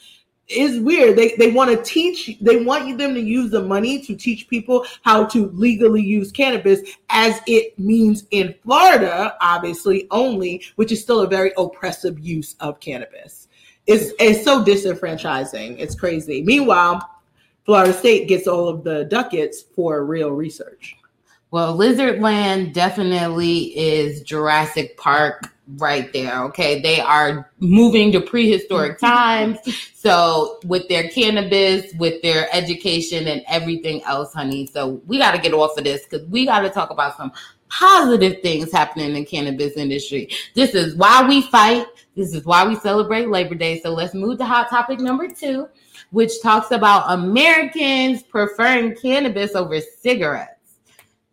It's 0.49 0.79
weird. 0.79 1.17
They 1.17 1.35
they 1.37 1.51
want 1.51 1.71
to 1.71 1.83
teach. 1.83 2.37
They 2.39 2.63
want 2.63 2.97
them 2.97 3.13
to 3.13 3.19
use 3.19 3.51
the 3.51 3.63
money 3.63 4.01
to 4.05 4.15
teach 4.15 4.47
people 4.47 4.85
how 5.01 5.25
to 5.25 5.47
legally 5.49 6.01
use 6.01 6.31
cannabis, 6.31 6.79
as 7.09 7.41
it 7.47 7.77
means 7.77 8.23
in 8.31 8.55
Florida, 8.63 9.35
obviously 9.41 10.07
only, 10.09 10.63
which 10.75 10.93
is 10.93 11.01
still 11.01 11.19
a 11.19 11.27
very 11.27 11.51
oppressive 11.57 12.17
use 12.19 12.55
of 12.61 12.79
cannabis 12.79 13.46
it's 13.87 14.11
it's 14.19 14.43
so 14.43 14.63
disenfranchising. 14.63 15.79
It's 15.79 15.95
crazy. 15.95 16.43
Meanwhile, 16.43 17.09
Florida 17.65 17.93
State 17.93 18.27
gets 18.27 18.47
all 18.47 18.67
of 18.67 18.83
the 18.83 19.05
ducats 19.05 19.63
for 19.75 20.05
real 20.05 20.31
research. 20.31 20.95
Well, 21.49 21.73
Lizard 21.75 22.21
Land 22.21 22.73
definitely 22.73 23.77
is 23.77 24.21
Jurassic 24.21 24.97
Park 24.97 25.53
right 25.75 26.11
there. 26.13 26.43
Okay. 26.45 26.81
They 26.81 26.99
are 26.99 27.51
moving 27.59 28.11
to 28.13 28.21
prehistoric 28.21 28.99
times. 28.99 29.57
So, 29.93 30.59
with 30.65 30.87
their 30.87 31.09
cannabis, 31.09 31.93
with 31.95 32.21
their 32.21 32.47
education, 32.53 33.27
and 33.27 33.43
everything 33.47 34.03
else, 34.03 34.33
honey. 34.33 34.67
So, 34.67 35.01
we 35.07 35.17
got 35.17 35.31
to 35.31 35.37
get 35.37 35.53
off 35.53 35.77
of 35.77 35.83
this 35.83 36.03
because 36.03 36.27
we 36.27 36.45
got 36.45 36.61
to 36.61 36.69
talk 36.69 36.89
about 36.89 37.17
some 37.17 37.31
positive 37.69 38.41
things 38.41 38.71
happening 38.71 39.15
in 39.15 39.25
cannabis 39.25 39.73
industry. 39.77 40.29
This 40.53 40.73
is 40.73 40.95
why 40.95 41.27
we 41.27 41.41
fight. 41.43 41.85
This 42.15 42.33
is 42.33 42.45
why 42.45 42.67
we 42.67 42.75
celebrate 42.75 43.29
Labor 43.29 43.55
Day. 43.55 43.79
So 43.81 43.91
let's 43.91 44.13
move 44.13 44.37
to 44.39 44.45
hot 44.45 44.69
topic 44.69 44.99
number 44.99 45.27
two, 45.27 45.67
which 46.11 46.41
talks 46.41 46.71
about 46.71 47.05
Americans 47.07 48.23
preferring 48.23 48.95
cannabis 48.95 49.55
over 49.55 49.79
cigarettes. 49.79 50.51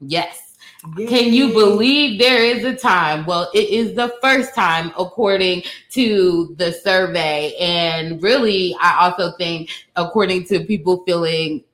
Yes. 0.00 0.56
Yay. 0.98 1.06
Can 1.06 1.32
you 1.32 1.52
believe 1.54 2.20
there 2.20 2.44
is 2.44 2.62
a 2.64 2.76
time? 2.76 3.24
Well, 3.24 3.50
it 3.54 3.70
is 3.70 3.94
the 3.94 4.14
first 4.20 4.54
time, 4.54 4.92
according 4.98 5.62
to 5.92 6.54
the 6.58 6.72
survey. 6.72 7.54
And 7.58 8.22
really, 8.22 8.76
I 8.80 8.98
also 9.00 9.34
think, 9.38 9.70
according 9.96 10.44
to 10.46 10.62
people 10.64 11.02
feeling 11.04 11.64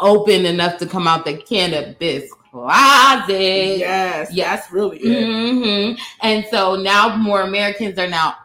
open 0.00 0.46
enough 0.46 0.78
to 0.78 0.86
come 0.86 1.06
out 1.06 1.26
the 1.26 1.36
cannabis 1.36 2.30
closet. 2.54 3.78
Yes, 3.78 4.32
yes, 4.32 4.70
really 4.70 4.98
it. 4.98 5.26
Mm-hmm. 5.26 6.00
And 6.22 6.46
so 6.50 6.76
now 6.76 7.16
more 7.16 7.42
Americans 7.42 7.98
are 7.98 8.06
now 8.06 8.36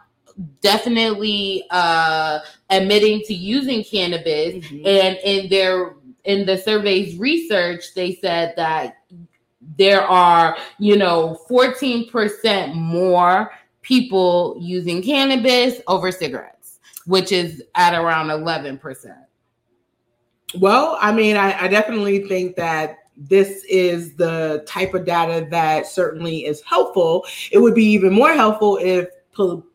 definitely 0.60 1.64
uh, 1.70 2.40
admitting 2.70 3.20
to 3.26 3.34
using 3.34 3.84
cannabis, 3.84 4.64
mm-hmm. 4.64 4.86
and 4.86 5.18
in 5.24 5.48
their 5.48 5.94
in 6.24 6.44
the 6.44 6.58
survey's 6.58 7.16
research, 7.18 7.94
they 7.94 8.16
said 8.16 8.54
that 8.56 8.96
there 9.78 10.02
are 10.02 10.56
you 10.78 10.96
know 10.96 11.38
14% 11.48 12.74
more 12.74 13.52
people 13.82 14.56
using 14.60 15.02
cannabis 15.02 15.80
over 15.86 16.10
cigarettes, 16.10 16.80
which 17.06 17.30
is 17.30 17.62
at 17.76 17.94
around 17.94 18.28
11%. 18.28 19.16
Well, 20.58 20.98
I 21.00 21.12
mean, 21.12 21.36
I, 21.36 21.64
I 21.64 21.68
definitely 21.68 22.26
think 22.28 22.56
that 22.56 22.99
this 23.20 23.64
is 23.64 24.14
the 24.14 24.64
type 24.66 24.94
of 24.94 25.04
data 25.04 25.46
that 25.50 25.86
certainly 25.86 26.46
is 26.46 26.62
helpful. 26.62 27.24
It 27.52 27.58
would 27.58 27.74
be 27.74 27.84
even 27.84 28.12
more 28.12 28.32
helpful 28.32 28.78
if 28.80 29.08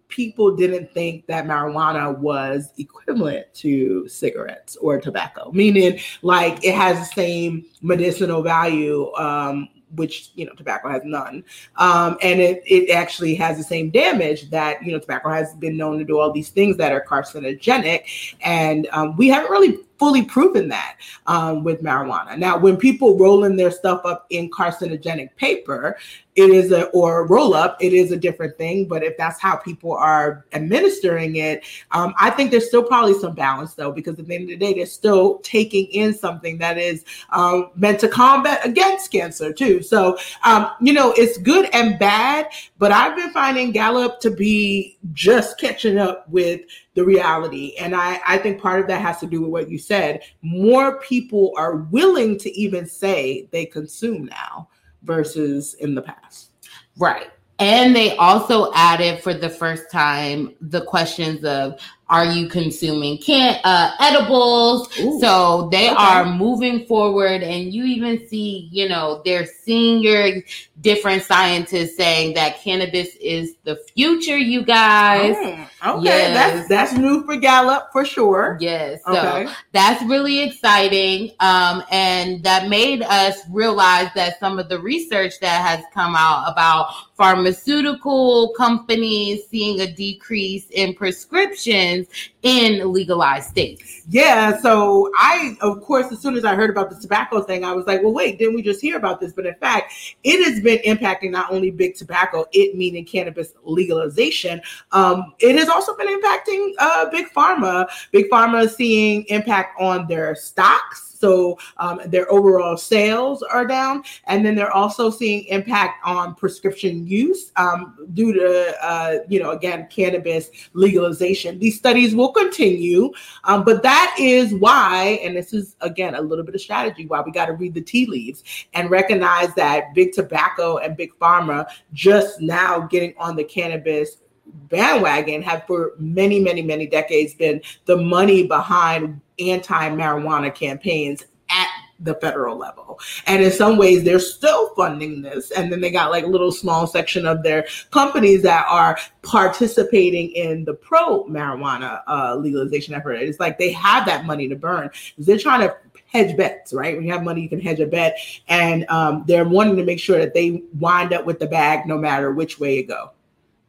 people 0.07 0.55
didn't 0.55 0.91
think 0.93 1.25
that 1.27 1.45
marijuana 1.45 2.17
was 2.17 2.71
equivalent 2.77 3.45
to 3.53 4.07
cigarettes 4.07 4.75
or 4.77 4.99
tobacco, 4.99 5.51
meaning 5.51 5.99
like 6.21 6.63
it 6.63 6.75
has 6.75 6.97
the 6.99 7.15
same 7.15 7.65
medicinal 7.81 8.41
value 8.41 9.11
um, 9.15 9.67
which 9.95 10.31
you 10.35 10.45
know 10.45 10.53
tobacco 10.53 10.89
has 10.89 11.03
none. 11.05 11.43
Um, 11.77 12.17
and 12.21 12.39
it, 12.39 12.63
it 12.65 12.89
actually 12.91 13.35
has 13.35 13.57
the 13.57 13.63
same 13.63 13.89
damage 13.89 14.49
that 14.49 14.83
you 14.83 14.91
know 14.91 14.99
tobacco 14.99 15.29
has 15.29 15.53
been 15.55 15.77
known 15.77 15.97
to 15.99 16.05
do 16.05 16.19
all 16.19 16.31
these 16.31 16.49
things 16.49 16.77
that 16.77 16.91
are 16.91 17.03
carcinogenic. 17.03 18.35
And 18.41 18.87
um, 18.91 19.15
we 19.17 19.27
haven't 19.27 19.51
really 19.51 19.77
fully 19.97 20.23
proven 20.23 20.67
that 20.69 20.97
um, 21.27 21.63
with 21.63 21.81
marijuana. 21.81 22.37
Now, 22.37 22.57
when 22.57 22.77
people 22.77 23.17
roll 23.17 23.43
in 23.45 23.55
their 23.55 23.71
stuff 23.71 24.01
up 24.05 24.25
in 24.29 24.49
carcinogenic 24.49 25.35
paper, 25.35 25.97
it 26.35 26.49
is 26.49 26.71
a 26.73 26.87
or 26.87 27.25
roll 27.27 27.53
up, 27.53 27.77
it 27.79 27.93
is 27.93 28.11
a 28.11 28.17
different 28.17 28.57
thing. 28.57 28.87
But 28.87 29.03
if 29.03 29.17
that's 29.17 29.39
how 29.39 29.55
people 29.55 29.93
are 29.93 30.45
administering 30.51 31.37
it, 31.37 31.63
um, 31.91 32.13
I 32.19 32.29
think 32.29 32.51
there's 32.51 32.67
still 32.67 32.83
probably 32.83 33.13
some 33.13 33.35
balance 33.35 33.73
though, 33.73 33.91
because 33.91 34.19
at 34.19 34.27
the 34.27 34.35
end 34.35 34.43
of 34.43 34.49
the 34.49 34.57
day, 34.57 34.73
they're 34.73 34.85
still 34.85 35.39
taking 35.39 35.85
in 35.87 36.13
something 36.13 36.57
that 36.57 36.77
is 36.77 37.05
um, 37.29 37.71
meant 37.75 37.99
to 38.01 38.09
combat 38.09 38.65
against 38.65 39.11
cancer 39.11 39.53
too. 39.53 39.81
So 39.81 40.17
um, 40.43 40.71
you 40.81 40.91
know, 40.91 41.13
it's 41.13 41.37
good 41.37 41.69
and 41.73 41.97
bad. 41.97 42.49
But 42.77 42.91
I've 42.91 43.15
been 43.15 43.31
finding 43.31 43.71
Gallup 43.71 44.19
to 44.21 44.31
be 44.31 44.97
just 45.13 45.57
catching 45.57 45.97
up 45.97 46.27
with 46.27 46.61
the 46.95 47.03
reality. 47.03 47.75
And 47.79 47.95
I, 47.95 48.19
I 48.25 48.37
think 48.37 48.61
part 48.61 48.79
of 48.79 48.87
that 48.87 49.01
has 49.01 49.19
to 49.19 49.27
do 49.27 49.41
with 49.41 49.51
what 49.51 49.69
you 49.69 49.77
said. 49.77 50.21
More 50.41 50.99
people 51.01 51.53
are 51.55 51.77
willing 51.77 52.37
to 52.39 52.51
even 52.57 52.87
say 52.87 53.47
they 53.51 53.65
consume 53.65 54.25
now 54.25 54.69
versus 55.03 55.75
in 55.75 55.93
the 55.93 56.01
past. 56.01 56.51
Right. 56.97 57.29
And 57.59 57.95
they 57.95 58.17
also 58.17 58.73
added 58.73 59.21
for 59.21 59.33
the 59.33 59.49
first 59.49 59.89
time 59.89 60.55
the 60.59 60.81
questions 60.81 61.45
of 61.45 61.79
are 62.07 62.25
you 62.25 62.47
consuming 62.47 63.17
can 63.17 63.59
uh, 63.63 63.95
edibles? 63.99 64.87
Ooh, 64.99 65.19
so 65.19 65.69
they 65.71 65.89
okay. 65.89 65.95
are 65.97 66.25
moving 66.25 66.85
forward, 66.85 67.41
and 67.41 67.73
you 67.73 67.83
even 67.85 68.27
see, 68.27 68.69
you 68.71 68.87
know, 68.87 69.21
they're 69.25 69.45
senior 69.45 70.43
different 70.81 71.23
scientists 71.23 71.97
saying 71.97 72.35
that 72.35 72.59
cannabis 72.59 73.15
is 73.15 73.55
the 73.63 73.77
future. 73.95 74.37
You 74.37 74.63
guys, 74.63 75.35
oh, 75.81 75.97
okay, 75.97 76.03
yes. 76.03 76.33
that's 76.33 76.69
that's 76.69 76.93
new 76.93 77.25
for 77.25 77.37
Gallup 77.37 77.89
for 77.91 78.05
sure. 78.05 78.57
Yes, 78.59 79.01
so 79.05 79.17
okay. 79.17 79.51
that's 79.71 80.03
really 80.03 80.43
exciting, 80.43 81.31
um, 81.39 81.83
and 81.89 82.43
that 82.43 82.69
made 82.69 83.01
us 83.01 83.39
realize 83.49 84.09
that 84.13 84.39
some 84.39 84.59
of 84.59 84.69
the 84.69 84.79
research 84.79 85.39
that 85.41 85.65
has 85.65 85.83
come 85.93 86.15
out 86.15 86.51
about 86.51 86.93
pharmaceutical 87.15 88.49
companies 88.57 89.47
seeing 89.47 89.79
a 89.79 89.91
decrease 89.91 90.67
in 90.71 90.93
prescriptions 90.93 92.07
in 92.41 92.91
legalized 92.91 93.49
states. 93.49 94.03
Yeah. 94.09 94.59
So 94.59 95.11
I, 95.17 95.57
of 95.61 95.81
course, 95.81 96.11
as 96.11 96.19
soon 96.19 96.35
as 96.35 96.43
I 96.43 96.55
heard 96.55 96.69
about 96.69 96.89
the 96.89 96.97
tobacco 96.97 97.41
thing, 97.41 97.63
I 97.63 97.73
was 97.73 97.87
like, 97.87 98.03
well, 98.03 98.13
wait, 98.13 98.37
didn't 98.37 98.55
we 98.55 98.61
just 98.61 98.81
hear 98.81 98.97
about 98.97 99.19
this? 99.19 99.31
But 99.31 99.45
in 99.45 99.55
fact, 99.55 99.93
it 100.23 100.43
has 100.43 100.61
been 100.61 100.79
impacting 100.79 101.31
not 101.31 101.51
only 101.51 101.71
big 101.71 101.95
tobacco, 101.95 102.45
it 102.51 102.75
meaning 102.75 103.05
cannabis 103.05 103.53
legalization. 103.63 104.61
Um, 104.91 105.33
it 105.39 105.55
has 105.55 105.69
also 105.69 105.95
been 105.95 106.07
impacting 106.07 106.73
uh, 106.79 107.09
big 107.09 107.27
pharma. 107.29 107.87
Big 108.11 108.29
pharma 108.29 108.69
seeing 108.69 109.23
impact 109.29 109.79
on 109.79 110.07
their 110.07 110.35
stocks 110.35 111.04
so 111.25 111.57
um, 111.77 112.01
their 112.05 112.31
overall 112.31 112.77
sales 112.77 113.41
are 113.41 113.65
down, 113.65 114.03
and 114.25 114.45
then 114.45 114.53
they're 114.53 114.71
also 114.71 115.09
seeing 115.09 115.45
impact 115.45 116.05
on 116.05 116.35
prescription 116.35 117.07
use 117.07 117.51
um, 117.55 118.07
due 118.13 118.31
to 118.31 118.75
uh, 118.85 119.17
you 119.27 119.39
know 119.39 119.49
again 119.49 119.87
cannabis 119.89 120.51
legalization. 120.73 121.57
These 121.57 121.77
studies 121.79 122.13
will 122.13 122.31
continue, 122.31 123.11
um, 123.45 123.63
but 123.63 123.81
that 123.81 124.15
is 124.19 124.53
why, 124.53 125.19
and 125.23 125.35
this 125.35 125.51
is 125.51 125.75
again 125.81 126.13
a 126.13 126.21
little 126.21 126.45
bit 126.45 126.53
of 126.53 126.61
strategy 126.61 127.07
why 127.07 127.21
we 127.21 127.31
got 127.31 127.47
to 127.47 127.53
read 127.53 127.73
the 127.73 127.81
tea 127.81 128.05
leaves 128.05 128.43
and 128.75 128.91
recognize 128.91 129.51
that 129.55 129.95
big 129.95 130.11
tobacco 130.11 130.77
and 130.77 130.95
big 130.95 131.11
pharma 131.19 131.65
just 131.91 132.39
now 132.39 132.81
getting 132.81 133.15
on 133.17 133.35
the 133.35 133.43
cannabis 133.43 134.17
bandwagon 134.45 135.41
have 135.41 135.65
for 135.67 135.93
many, 135.97 136.39
many, 136.39 136.61
many 136.61 136.87
decades 136.87 137.33
been 137.33 137.61
the 137.85 137.97
money 137.97 138.47
behind 138.47 139.21
anti 139.39 139.89
marijuana 139.89 140.53
campaigns 140.53 141.25
at 141.49 141.67
the 141.99 142.15
federal 142.15 142.57
level. 142.57 142.99
And 143.25 143.41
in 143.41 143.51
some 143.51 143.77
ways, 143.77 144.03
they're 144.03 144.19
still 144.19 144.73
funding 144.75 145.21
this. 145.21 145.51
And 145.51 145.71
then 145.71 145.81
they 145.81 145.91
got 145.91 146.11
like 146.11 146.25
little 146.25 146.51
small 146.51 146.87
section 146.87 147.25
of 147.25 147.43
their 147.43 147.65
companies 147.91 148.41
that 148.43 148.65
are 148.69 148.97
participating 149.21 150.31
in 150.31 150.65
the 150.65 150.73
pro 150.73 151.23
marijuana 151.25 152.01
uh, 152.07 152.35
legalization 152.35 152.93
effort. 152.93 153.13
It's 153.13 153.39
like 153.39 153.57
they 153.57 153.71
have 153.71 154.05
that 154.07 154.25
money 154.25 154.49
to 154.49 154.55
burn. 154.55 154.89
They're 155.17 155.39
trying 155.39 155.61
to 155.61 155.75
hedge 156.07 156.35
bets, 156.37 156.73
right? 156.73 156.95
When 156.95 157.05
you 157.05 157.11
have 157.11 157.23
money, 157.23 157.41
you 157.41 157.49
can 157.49 157.61
hedge 157.61 157.79
a 157.79 157.87
bet. 157.87 158.17
And 158.47 158.85
um, 158.89 159.23
they're 159.27 159.45
wanting 159.47 159.77
to 159.77 159.83
make 159.83 159.99
sure 159.99 160.19
that 160.19 160.33
they 160.33 160.63
wind 160.79 161.13
up 161.13 161.25
with 161.25 161.39
the 161.39 161.47
bag 161.47 161.85
no 161.85 161.97
matter 161.97 162.31
which 162.31 162.59
way 162.59 162.77
you 162.77 162.87
go. 162.87 163.11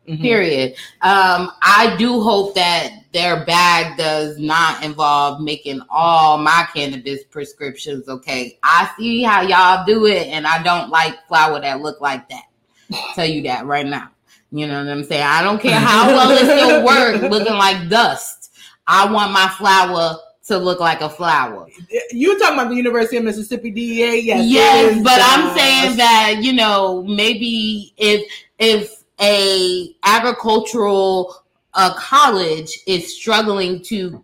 Mm-hmm. 0.09 0.23
Period. 0.23 0.73
Um, 1.03 1.51
I 1.63 1.97
do 1.99 2.21
hope 2.21 2.55
that 2.55 2.91
their 3.13 3.45
bag 3.45 3.97
does 3.97 4.39
not 4.39 4.85
involve 4.85 5.41
making 5.41 5.81
all 5.91 6.39
my 6.39 6.67
cannabis 6.73 7.25
prescriptions. 7.25 8.09
Okay, 8.09 8.59
I 8.63 8.91
see 8.97 9.23
how 9.23 9.41
y'all 9.43 9.85
do 9.85 10.07
it, 10.07 10.29
and 10.29 10.47
I 10.47 10.63
don't 10.63 10.91
like 10.91 11.27
flower 11.27 11.61
that 11.61 11.81
look 11.81 12.01
like 12.01 12.29
that. 12.29 12.45
tell 13.15 13.27
you 13.27 13.43
that 13.43 13.67
right 13.67 13.87
now. 13.87 14.11
You 14.53 14.67
know 14.67 14.85
what 14.85 14.91
I'm 14.91 15.05
saying? 15.05 15.23
I 15.23 15.43
don't 15.43 15.61
care 15.61 15.79
how 15.79 16.07
well 16.07 16.31
it 16.31 16.39
still 16.39 16.85
works, 16.87 17.23
looking 17.23 17.55
like 17.55 17.89
dust. 17.89 18.53
I 18.87 19.11
want 19.11 19.33
my 19.33 19.49
flower 19.49 20.17
to 20.47 20.59
look 20.59 20.79
like 20.79 21.01
a 21.01 21.09
flower. 21.09 21.67
You're 22.13 22.39
talking 22.39 22.59
about 22.59 22.69
the 22.69 22.77
University 22.77 23.17
of 23.17 23.25
Mississippi 23.25 23.71
DEA, 23.71 24.21
yes. 24.21 24.47
Yes, 24.47 25.03
but 25.03 25.19
I'm 25.21 25.57
saying 25.57 25.97
that 25.97 26.37
you 26.43 26.53
know 26.53 27.03
maybe 27.03 27.93
if 27.97 28.31
if 28.59 29.03
a 29.21 29.95
agricultural 30.05 31.45
uh, 31.75 31.95
college 31.95 32.79
is 32.87 33.17
struggling 33.17 33.83
to 33.83 34.23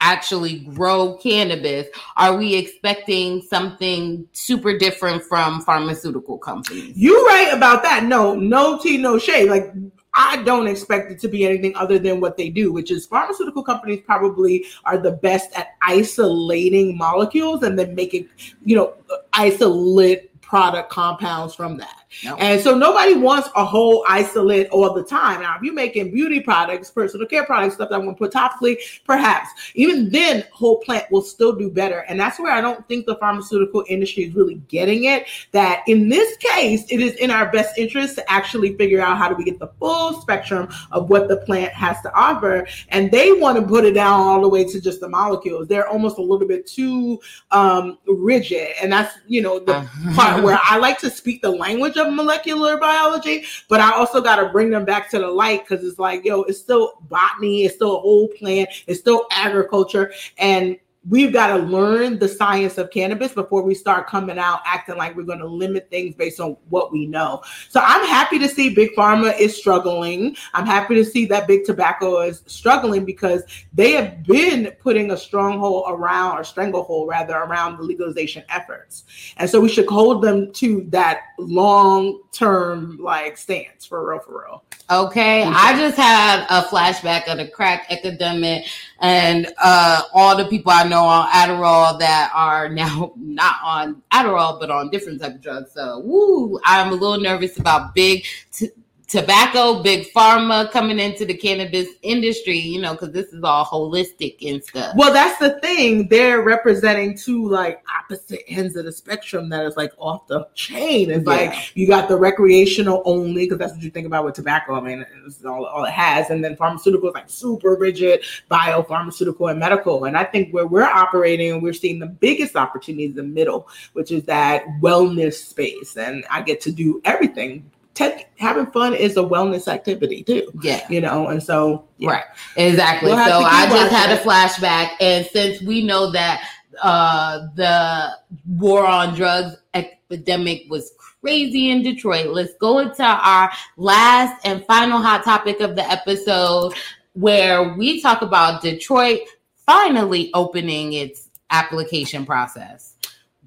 actually 0.00 0.60
grow 0.60 1.16
cannabis 1.16 1.88
are 2.16 2.36
we 2.36 2.54
expecting 2.54 3.42
something 3.42 4.24
super 4.30 4.78
different 4.78 5.20
from 5.24 5.60
pharmaceutical 5.62 6.38
companies? 6.38 6.96
You're 6.96 7.24
right 7.24 7.52
about 7.52 7.82
that. 7.82 8.04
No 8.04 8.34
no 8.34 8.78
tea 8.78 8.96
no 8.96 9.18
shade. 9.18 9.50
Like 9.50 9.72
I 10.14 10.42
don't 10.42 10.66
expect 10.66 11.12
it 11.12 11.20
to 11.20 11.28
be 11.28 11.46
anything 11.46 11.76
other 11.76 11.98
than 11.98 12.20
what 12.20 12.36
they 12.36 12.48
do, 12.48 12.72
which 12.72 12.90
is 12.90 13.06
pharmaceutical 13.06 13.62
companies 13.62 14.02
probably 14.04 14.66
are 14.84 14.98
the 14.98 15.12
best 15.12 15.56
at 15.56 15.76
isolating 15.82 16.96
molecules 16.96 17.62
and 17.62 17.78
then 17.78 17.94
making, 17.94 18.28
you 18.64 18.74
know, 18.74 18.94
isolate 19.32 20.40
product 20.40 20.90
compounds 20.90 21.54
from 21.54 21.76
that. 21.76 22.04
Nope. 22.24 22.38
And 22.40 22.60
so 22.60 22.76
nobody 22.76 23.14
wants 23.14 23.48
a 23.54 23.64
whole 23.64 24.04
isolate 24.08 24.68
all 24.70 24.94
the 24.94 25.04
time. 25.04 25.42
Now, 25.42 25.56
if 25.56 25.62
you're 25.62 25.74
making 25.74 26.10
beauty 26.10 26.40
products, 26.40 26.90
personal 26.90 27.26
care 27.26 27.44
products, 27.44 27.74
stuff 27.74 27.90
that 27.90 27.96
I'm 27.96 28.02
going 28.02 28.14
to 28.14 28.18
put 28.18 28.32
topically, 28.32 28.78
perhaps 29.04 29.50
even 29.74 30.10
then, 30.10 30.44
whole 30.52 30.78
plant 30.78 31.10
will 31.10 31.22
still 31.22 31.52
do 31.52 31.70
better. 31.70 32.00
And 32.08 32.18
that's 32.18 32.38
where 32.38 32.52
I 32.52 32.60
don't 32.60 32.86
think 32.88 33.06
the 33.06 33.16
pharmaceutical 33.16 33.84
industry 33.88 34.24
is 34.24 34.34
really 34.34 34.56
getting 34.68 35.04
it. 35.04 35.26
That 35.52 35.82
in 35.86 36.08
this 36.08 36.36
case, 36.38 36.84
it 36.90 37.00
is 37.00 37.14
in 37.16 37.30
our 37.30 37.52
best 37.52 37.76
interest 37.76 38.16
to 38.16 38.30
actually 38.30 38.76
figure 38.76 39.00
out 39.00 39.18
how 39.18 39.28
do 39.28 39.34
we 39.34 39.44
get 39.44 39.58
the 39.58 39.68
full 39.78 40.20
spectrum 40.20 40.68
of 40.90 41.10
what 41.10 41.28
the 41.28 41.36
plant 41.38 41.72
has 41.74 42.00
to 42.02 42.14
offer. 42.14 42.66
And 42.88 43.10
they 43.10 43.32
want 43.32 43.58
to 43.58 43.66
put 43.66 43.84
it 43.84 43.92
down 43.92 44.20
all 44.20 44.40
the 44.40 44.48
way 44.48 44.64
to 44.64 44.80
just 44.80 45.00
the 45.00 45.08
molecules. 45.08 45.68
They're 45.68 45.88
almost 45.88 46.16
a 46.18 46.22
little 46.22 46.48
bit 46.48 46.66
too 46.66 47.20
um, 47.50 47.98
rigid. 48.06 48.68
And 48.82 48.90
that's, 48.90 49.18
you 49.26 49.42
know, 49.42 49.58
the 49.58 49.76
uh-huh. 49.76 50.14
part 50.14 50.42
where 50.42 50.58
I 50.62 50.78
like 50.78 50.98
to 51.00 51.10
speak 51.10 51.42
the 51.42 51.50
language 51.50 51.97
of 51.98 52.12
molecular 52.12 52.76
biology, 52.78 53.44
but 53.68 53.80
I 53.80 53.92
also 53.92 54.20
got 54.20 54.36
to 54.36 54.48
bring 54.48 54.70
them 54.70 54.84
back 54.84 55.10
to 55.10 55.18
the 55.18 55.28
light 55.28 55.66
because 55.66 55.84
it's 55.84 55.98
like, 55.98 56.24
yo, 56.24 56.42
it's 56.42 56.58
still 56.58 56.94
botany, 57.08 57.64
it's 57.64 57.74
still 57.74 58.00
whole 58.00 58.28
plant, 58.28 58.70
it's 58.86 59.00
still 59.00 59.26
agriculture. 59.30 60.12
And 60.38 60.78
we've 61.06 61.32
got 61.32 61.48
to 61.48 61.62
learn 61.62 62.18
the 62.18 62.28
science 62.28 62.78
of 62.78 62.90
cannabis 62.90 63.32
before 63.32 63.62
we 63.62 63.74
start 63.74 64.06
coming 64.06 64.38
out 64.38 64.60
acting 64.64 64.96
like 64.96 65.16
we're 65.16 65.22
going 65.22 65.38
to 65.38 65.46
limit 65.46 65.88
things 65.90 66.14
based 66.14 66.40
on 66.40 66.56
what 66.68 66.92
we 66.92 67.06
know. 67.06 67.42
So 67.68 67.80
I'm 67.82 68.06
happy 68.06 68.38
to 68.38 68.48
see 68.48 68.74
Big 68.74 68.90
Pharma 68.96 69.38
is 69.38 69.56
struggling. 69.56 70.36
I'm 70.54 70.66
happy 70.66 70.94
to 70.96 71.04
see 71.04 71.24
that 71.26 71.46
Big 71.46 71.64
Tobacco 71.64 72.20
is 72.20 72.42
struggling 72.46 73.04
because 73.04 73.42
they 73.72 73.92
have 73.92 74.24
been 74.24 74.72
putting 74.80 75.10
a 75.12 75.16
stronghold 75.16 75.84
around 75.88 76.36
or 76.36 76.44
stranglehold 76.44 77.08
rather 77.08 77.36
around 77.36 77.78
the 77.78 77.82
legalization 77.82 78.44
efforts. 78.48 79.04
And 79.36 79.48
so 79.48 79.60
we 79.60 79.68
should 79.68 79.86
hold 79.86 80.22
them 80.22 80.52
to 80.54 80.82
that 80.88 81.20
long 81.38 82.22
term 82.32 82.98
like 83.00 83.36
stance 83.36 83.86
for 83.86 84.08
real, 84.08 84.20
for 84.20 84.42
real. 84.42 84.64
Okay. 84.90 85.42
I 85.42 85.78
just 85.78 85.98
had 85.98 86.46
a 86.48 86.62
flashback 86.62 87.28
of 87.28 87.36
the 87.36 87.46
crack 87.46 87.86
epidemic 87.90 88.64
and 89.00 89.52
uh, 89.62 90.02
all 90.14 90.34
the 90.34 90.46
people 90.46 90.72
I 90.72 90.84
know 90.84 91.04
on 91.04 91.28
Adderall 91.28 91.98
that 91.98 92.30
are 92.34 92.70
now 92.70 93.12
not 93.16 93.56
on 93.62 94.02
Adderall 94.12 94.58
but 94.58 94.70
on 94.70 94.90
different 94.90 95.20
type 95.20 95.34
of 95.34 95.42
drugs. 95.42 95.72
So, 95.72 95.98
woo, 96.00 96.58
I'm 96.64 96.90
a 96.90 96.96
little 96.96 97.20
nervous 97.20 97.58
about 97.58 97.94
big 97.94 98.24
t- 98.50 98.70
tobacco, 99.08 99.82
big 99.82 100.06
pharma 100.12 100.70
coming 100.70 100.98
into 100.98 101.24
the 101.24 101.32
cannabis 101.32 101.88
industry, 102.02 102.58
you 102.58 102.78
know, 102.78 102.92
because 102.92 103.10
this 103.10 103.32
is 103.32 103.42
all 103.42 103.64
holistic 103.64 104.36
and 104.46 104.62
stuff. 104.62 104.94
Well, 104.96 105.14
that's 105.14 105.38
the 105.38 105.58
thing. 105.60 106.08
They're 106.08 106.42
representing 106.42 107.16
two 107.16 107.48
like 107.48 107.82
opposite 107.98 108.42
ends 108.48 108.76
of 108.76 108.84
the 108.84 108.92
spectrum 108.92 109.48
that 109.48 109.64
is 109.64 109.78
like 109.78 109.92
off 109.96 110.26
the 110.26 110.46
chain. 110.54 111.10
It's 111.10 111.24
yeah. 111.26 111.32
like 111.32 111.74
you 111.74 111.86
got 111.86 112.08
the 112.08 112.18
recreational 112.18 113.02
only, 113.06 113.46
because 113.46 113.58
that's 113.58 113.72
what 113.72 113.82
you 113.82 113.90
think 113.90 114.06
about 114.06 114.26
with 114.26 114.34
tobacco. 114.34 114.74
I 114.74 114.80
mean, 114.80 115.06
this 115.24 115.38
is 115.38 115.44
all, 115.46 115.64
all 115.64 115.84
it 115.84 115.90
has. 115.90 116.28
And 116.28 116.44
then 116.44 116.54
pharmaceuticals 116.54 117.14
like 117.14 117.30
super 117.30 117.76
rigid, 117.76 118.22
biopharmaceutical 118.50 119.50
and 119.50 119.58
medical. 119.58 120.04
And 120.04 120.18
I 120.18 120.24
think 120.24 120.52
where 120.52 120.66
we're 120.66 120.82
operating, 120.82 121.62
we're 121.62 121.72
seeing 121.72 121.98
the 121.98 122.06
biggest 122.06 122.56
opportunities 122.56 123.12
in 123.12 123.16
the 123.16 123.22
middle, 123.22 123.68
which 123.94 124.12
is 124.12 124.24
that 124.24 124.64
wellness 124.82 125.34
space. 125.34 125.96
And 125.96 126.26
I 126.30 126.42
get 126.42 126.60
to 126.60 126.70
do 126.70 127.00
everything 127.06 127.70
tech, 127.98 128.30
having 128.36 128.66
fun 128.66 128.94
is 128.94 129.16
a 129.16 129.20
wellness 129.20 129.66
activity 129.66 130.22
too. 130.22 130.50
Yeah. 130.62 130.86
You 130.88 131.00
know, 131.00 131.26
and 131.26 131.42
so 131.42 131.84
yeah. 131.98 132.10
right. 132.10 132.24
Exactly. 132.56 133.10
We'll 133.10 133.24
so 133.24 133.40
I 133.40 133.66
just 133.68 133.92
had 133.92 134.16
a 134.16 134.22
flashback 134.22 134.92
and 135.00 135.26
since 135.26 135.60
we 135.62 135.84
know 135.84 136.10
that 136.12 136.48
uh 136.80 137.48
the 137.56 138.10
war 138.46 138.86
on 138.86 139.14
drugs 139.14 139.56
epidemic 139.74 140.62
was 140.70 140.92
crazy 141.20 141.70
in 141.70 141.82
Detroit, 141.82 142.28
let's 142.28 142.54
go 142.60 142.78
into 142.78 143.02
our 143.02 143.50
last 143.76 144.40
and 144.46 144.64
final 144.66 145.02
hot 145.02 145.24
topic 145.24 145.60
of 145.60 145.74
the 145.74 145.90
episode 145.90 146.74
where 147.14 147.74
we 147.74 148.00
talk 148.00 148.22
about 148.22 148.62
Detroit 148.62 149.20
finally 149.66 150.30
opening 150.34 150.92
its 150.92 151.28
application 151.50 152.24
process. 152.24 152.94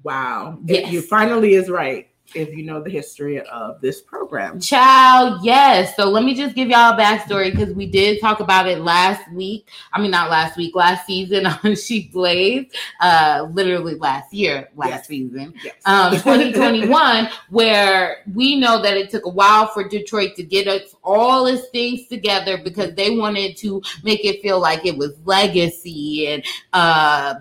Wow. 0.02 0.58
Yes. 0.66 0.92
You 0.92 1.00
finally 1.00 1.54
is 1.54 1.70
right 1.70 2.11
if 2.34 2.56
you 2.56 2.64
know 2.64 2.82
the 2.82 2.90
history 2.90 3.40
of 3.40 3.80
this 3.80 4.00
program. 4.00 4.60
Child, 4.60 5.44
yes. 5.44 5.94
So 5.96 6.08
let 6.08 6.24
me 6.24 6.34
just 6.34 6.54
give 6.54 6.68
y'all 6.68 6.94
a 6.94 6.98
backstory 6.98 7.50
because 7.50 7.74
we 7.74 7.86
did 7.86 8.20
talk 8.20 8.40
about 8.40 8.68
it 8.68 8.80
last 8.80 9.30
week. 9.32 9.68
I 9.92 10.00
mean, 10.00 10.10
not 10.10 10.30
last 10.30 10.56
week, 10.56 10.74
last 10.74 11.06
season 11.06 11.46
on 11.64 11.76
She 11.76 12.08
Blaze, 12.08 12.66
uh, 13.00 13.48
literally 13.52 13.94
last 13.94 14.32
year, 14.32 14.68
last 14.76 14.90
yes. 14.90 15.06
season, 15.08 15.54
yes. 15.62 15.74
Um, 15.84 16.12
2021, 16.16 17.28
where 17.50 18.24
we 18.34 18.56
know 18.58 18.82
that 18.82 18.96
it 18.96 19.10
took 19.10 19.26
a 19.26 19.30
while 19.30 19.66
for 19.68 19.88
Detroit 19.88 20.36
to 20.36 20.42
get 20.42 20.66
its, 20.66 20.94
all 21.02 21.46
its 21.46 21.68
things 21.68 22.06
together 22.08 22.58
because 22.58 22.94
they 22.94 23.16
wanted 23.16 23.56
to 23.58 23.82
make 24.02 24.24
it 24.24 24.42
feel 24.42 24.60
like 24.60 24.86
it 24.86 24.96
was 24.96 25.12
legacy 25.24 26.28
and, 26.28 26.44
uh, 26.72 27.34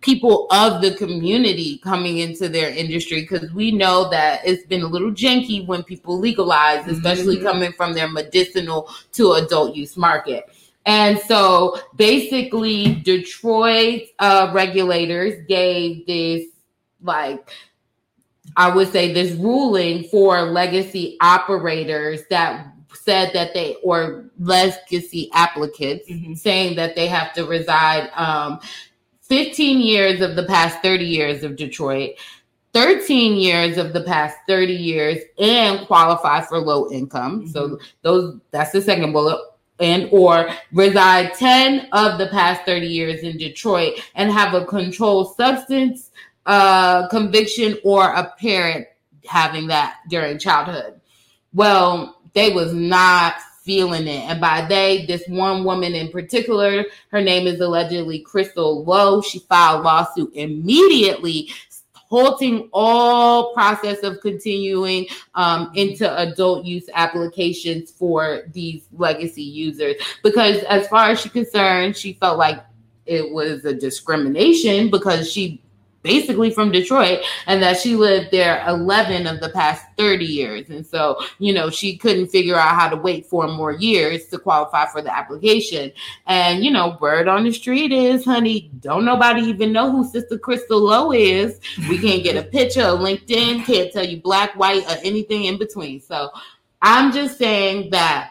people 0.00 0.46
of 0.50 0.82
the 0.82 0.94
community 0.94 1.78
coming 1.78 2.18
into 2.18 2.48
their 2.48 2.70
industry 2.70 3.22
because 3.22 3.50
we 3.52 3.72
know 3.72 4.08
that 4.10 4.40
it's 4.44 4.64
been 4.66 4.82
a 4.82 4.86
little 4.86 5.10
janky 5.10 5.66
when 5.66 5.82
people 5.82 6.18
legalize, 6.18 6.86
especially 6.86 7.36
mm-hmm. 7.36 7.46
coming 7.46 7.72
from 7.72 7.94
their 7.94 8.08
medicinal 8.08 8.90
to 9.12 9.32
adult 9.32 9.74
use 9.74 9.96
market. 9.96 10.44
And 10.86 11.18
so 11.18 11.80
basically, 11.96 12.94
Detroit 12.96 14.02
uh, 14.18 14.50
regulators 14.54 15.44
gave 15.46 16.06
this, 16.06 16.46
like, 17.02 17.50
I 18.56 18.74
would 18.74 18.90
say, 18.90 19.12
this 19.12 19.32
ruling 19.32 20.04
for 20.04 20.42
legacy 20.42 21.16
operators 21.20 22.22
that 22.30 22.72
said 22.94 23.32
that 23.34 23.52
they, 23.52 23.76
or 23.82 24.30
legacy 24.38 25.30
applicants, 25.34 26.08
mm-hmm. 26.08 26.34
saying 26.34 26.76
that 26.76 26.94
they 26.94 27.06
have 27.06 27.32
to 27.34 27.44
reside 27.44 28.10
um, 28.14 28.60
15 29.28 29.80
years 29.80 30.20
of 30.20 30.36
the 30.36 30.44
past 30.44 30.82
30 30.82 31.04
years 31.04 31.44
of 31.44 31.56
Detroit, 31.56 32.12
13 32.72 33.36
years 33.36 33.76
of 33.76 33.92
the 33.92 34.02
past 34.02 34.36
30 34.46 34.72
years, 34.72 35.18
and 35.38 35.86
qualify 35.86 36.40
for 36.40 36.58
low 36.58 36.90
income. 36.90 37.42
Mm-hmm. 37.42 37.50
So 37.50 37.78
those 38.02 38.38
that's 38.50 38.72
the 38.72 38.82
second 38.82 39.12
bullet. 39.12 39.40
And 39.80 40.08
or 40.10 40.48
reside 40.72 41.34
10 41.34 41.88
of 41.92 42.18
the 42.18 42.26
past 42.28 42.62
30 42.64 42.88
years 42.88 43.20
in 43.20 43.36
Detroit 43.36 44.00
and 44.16 44.32
have 44.32 44.52
a 44.52 44.64
controlled 44.64 45.36
substance 45.36 46.10
uh, 46.46 47.06
conviction 47.08 47.78
or 47.84 48.12
a 48.12 48.34
parent 48.40 48.88
having 49.24 49.68
that 49.68 49.98
during 50.08 50.38
childhood. 50.38 51.00
Well, 51.52 52.20
they 52.32 52.52
was 52.52 52.72
not 52.72 53.34
feeling 53.68 54.08
it. 54.08 54.24
And 54.24 54.40
by 54.40 54.64
they, 54.66 55.04
this 55.04 55.22
one 55.28 55.62
woman 55.62 55.94
in 55.94 56.08
particular, 56.10 56.86
her 57.10 57.20
name 57.20 57.46
is 57.46 57.60
allegedly 57.60 58.20
Crystal 58.20 58.82
Lowe. 58.82 59.20
She 59.20 59.40
filed 59.40 59.84
lawsuit 59.84 60.32
immediately 60.32 61.50
halting 61.92 62.70
all 62.72 63.52
process 63.52 64.02
of 64.02 64.22
continuing 64.22 65.06
um, 65.34 65.70
into 65.74 66.10
adult 66.18 66.64
use 66.64 66.88
applications 66.94 67.90
for 67.90 68.44
these 68.54 68.86
legacy 68.96 69.42
users. 69.42 69.96
Because 70.22 70.62
as 70.62 70.88
far 70.88 71.10
as 71.10 71.20
she's 71.20 71.30
concerned, 71.30 71.94
she 71.94 72.14
felt 72.14 72.38
like 72.38 72.64
it 73.04 73.30
was 73.30 73.66
a 73.66 73.74
discrimination 73.74 74.90
because 74.90 75.30
she 75.30 75.60
basically 76.08 76.50
from 76.50 76.72
Detroit 76.72 77.18
and 77.46 77.62
that 77.62 77.78
she 77.78 77.94
lived 77.94 78.30
there 78.30 78.64
11 78.66 79.26
of 79.26 79.40
the 79.40 79.50
past 79.50 79.84
30 79.98 80.24
years. 80.24 80.70
And 80.70 80.86
so, 80.86 81.20
you 81.38 81.52
know, 81.52 81.68
she 81.68 81.98
couldn't 81.98 82.28
figure 82.28 82.56
out 82.56 82.74
how 82.74 82.88
to 82.88 82.96
wait 82.96 83.26
four 83.26 83.46
more 83.46 83.72
years 83.72 84.26
to 84.28 84.38
qualify 84.38 84.86
for 84.86 85.02
the 85.02 85.14
application. 85.14 85.92
And, 86.26 86.64
you 86.64 86.70
know, 86.70 86.96
word 86.98 87.28
on 87.28 87.44
the 87.44 87.52
street 87.52 87.92
is, 87.92 88.24
honey, 88.24 88.70
don't 88.80 89.04
nobody 89.04 89.42
even 89.42 89.70
know 89.70 89.92
who 89.92 90.08
Sister 90.08 90.38
Crystal 90.38 90.80
Lowe 90.80 91.12
is. 91.12 91.60
We 91.90 91.98
can't 91.98 92.24
get 92.24 92.42
a 92.42 92.48
picture 92.48 92.84
of 92.84 93.00
LinkedIn, 93.00 93.66
can't 93.66 93.92
tell 93.92 94.06
you 94.06 94.22
black, 94.22 94.56
white, 94.56 94.84
or 94.90 94.96
anything 95.04 95.44
in 95.44 95.58
between. 95.58 96.00
So 96.00 96.30
I'm 96.80 97.12
just 97.12 97.36
saying 97.36 97.90
that 97.90 98.30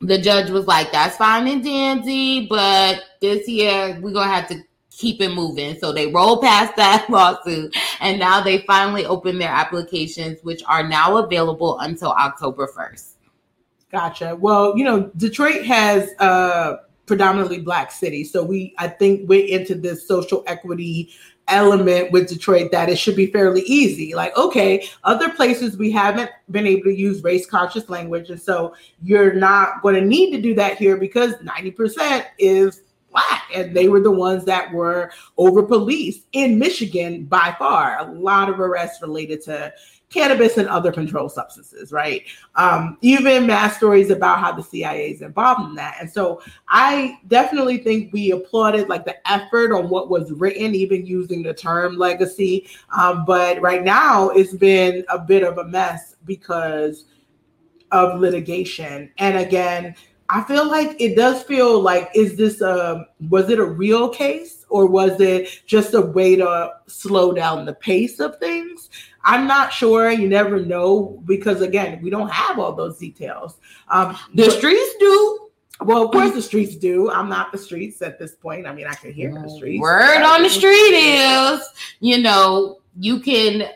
the 0.00 0.18
judge 0.18 0.50
was 0.50 0.66
like, 0.66 0.90
that's 0.90 1.16
fine 1.16 1.46
and 1.46 1.62
dandy, 1.62 2.48
but 2.48 3.04
this 3.20 3.48
year 3.48 3.98
we're 4.02 4.12
going 4.12 4.28
to 4.28 4.34
have 4.34 4.48
to 4.48 4.64
keep 4.96 5.20
it 5.20 5.30
moving. 5.30 5.78
So 5.78 5.92
they 5.92 6.08
rolled 6.08 6.42
past 6.42 6.76
that 6.76 7.08
lawsuit 7.08 7.76
and 8.00 8.18
now 8.18 8.40
they 8.40 8.58
finally 8.62 9.04
opened 9.06 9.40
their 9.40 9.50
applications, 9.50 10.38
which 10.42 10.62
are 10.66 10.86
now 10.86 11.16
available 11.18 11.78
until 11.80 12.10
October 12.10 12.68
1st. 12.76 13.12
Gotcha. 13.90 14.36
Well, 14.36 14.76
you 14.76 14.84
know, 14.84 15.10
Detroit 15.16 15.64
has 15.64 16.10
a 16.18 16.78
predominantly 17.06 17.60
black 17.60 17.92
city. 17.92 18.24
So 18.24 18.42
we, 18.42 18.74
I 18.78 18.88
think, 18.88 19.28
went 19.28 19.48
into 19.48 19.74
this 19.74 20.08
social 20.08 20.42
equity 20.46 21.10
element 21.48 22.10
with 22.10 22.28
Detroit 22.28 22.72
that 22.72 22.88
it 22.88 22.96
should 22.96 23.16
be 23.16 23.26
fairly 23.26 23.60
easy. 23.62 24.14
Like, 24.14 24.36
okay, 24.36 24.88
other 25.04 25.28
places 25.28 25.76
we 25.76 25.90
haven't 25.90 26.30
been 26.50 26.66
able 26.66 26.84
to 26.84 26.94
use 26.94 27.22
race 27.22 27.46
conscious 27.46 27.88
language. 27.88 28.30
And 28.30 28.40
so 28.40 28.74
you're 29.02 29.34
not 29.34 29.82
going 29.82 29.94
to 29.94 30.00
need 30.00 30.32
to 30.32 30.40
do 30.40 30.54
that 30.54 30.78
here 30.78 30.96
because 30.96 31.34
90% 31.36 32.24
is 32.38 32.82
black 33.14 33.48
and 33.54 33.74
they 33.74 33.88
were 33.88 34.00
the 34.00 34.10
ones 34.10 34.44
that 34.44 34.70
were 34.72 35.10
over 35.38 35.62
policed 35.62 36.26
in 36.32 36.58
Michigan 36.58 37.24
by 37.24 37.54
far. 37.58 37.98
A 38.00 38.12
lot 38.12 38.50
of 38.50 38.60
arrests 38.60 39.00
related 39.00 39.40
to 39.44 39.72
cannabis 40.10 40.58
and 40.58 40.68
other 40.68 40.92
controlled 40.92 41.32
substances, 41.32 41.90
right? 41.90 42.24
Um, 42.54 42.98
even 43.00 43.46
mass 43.46 43.76
stories 43.76 44.10
about 44.10 44.38
how 44.38 44.52
the 44.52 44.62
CIA 44.62 45.10
is 45.10 45.22
involved 45.22 45.68
in 45.68 45.74
that. 45.74 45.96
And 46.00 46.10
so 46.10 46.40
I 46.68 47.18
definitely 47.26 47.78
think 47.78 48.12
we 48.12 48.30
applauded 48.30 48.88
like 48.88 49.04
the 49.04 49.16
effort 49.30 49.72
on 49.72 49.88
what 49.88 50.10
was 50.10 50.30
written, 50.32 50.74
even 50.74 51.04
using 51.04 51.42
the 51.42 51.54
term 51.54 51.96
legacy. 51.96 52.68
Um, 52.96 53.24
but 53.24 53.60
right 53.60 53.82
now 53.82 54.30
it's 54.30 54.54
been 54.54 55.04
a 55.08 55.18
bit 55.18 55.42
of 55.42 55.58
a 55.58 55.64
mess 55.64 56.14
because 56.24 57.06
of 57.90 58.20
litigation. 58.20 59.10
And 59.18 59.38
again, 59.38 59.96
I 60.34 60.42
feel 60.42 60.68
like 60.68 61.00
it 61.00 61.14
does 61.14 61.44
feel 61.44 61.80
like 61.80 62.10
is 62.12 62.36
this 62.36 62.60
a 62.60 63.06
was 63.28 63.50
it 63.50 63.60
a 63.60 63.64
real 63.64 64.08
case 64.08 64.66
or 64.68 64.84
was 64.86 65.20
it 65.20 65.48
just 65.64 65.94
a 65.94 66.00
way 66.00 66.34
to 66.34 66.72
slow 66.88 67.32
down 67.32 67.64
the 67.64 67.74
pace 67.74 68.18
of 68.18 68.36
things? 68.38 68.90
I'm 69.22 69.46
not 69.46 69.72
sure. 69.72 70.10
You 70.10 70.28
never 70.28 70.58
know 70.58 71.22
because 71.24 71.60
again, 71.60 72.02
we 72.02 72.10
don't 72.10 72.32
have 72.32 72.58
all 72.58 72.74
those 72.74 72.98
details. 72.98 73.58
Um, 73.86 74.18
the 74.34 74.50
streets 74.50 74.96
do. 74.98 75.50
Well, 75.82 76.04
of 76.04 76.10
course 76.10 76.32
the 76.32 76.42
streets 76.42 76.74
do. 76.74 77.12
I'm 77.12 77.28
not 77.28 77.52
the 77.52 77.58
streets 77.58 78.02
at 78.02 78.18
this 78.18 78.34
point. 78.34 78.66
I 78.66 78.74
mean, 78.74 78.88
I 78.88 78.94
can 78.94 79.12
hear 79.12 79.32
the 79.32 79.48
streets. 79.48 79.80
Word 79.80 80.22
on 80.22 80.42
the 80.42 80.50
street 80.50 80.72
is, 80.72 81.60
you 82.00 82.18
know, 82.18 82.80
you 82.98 83.20
can 83.20 83.68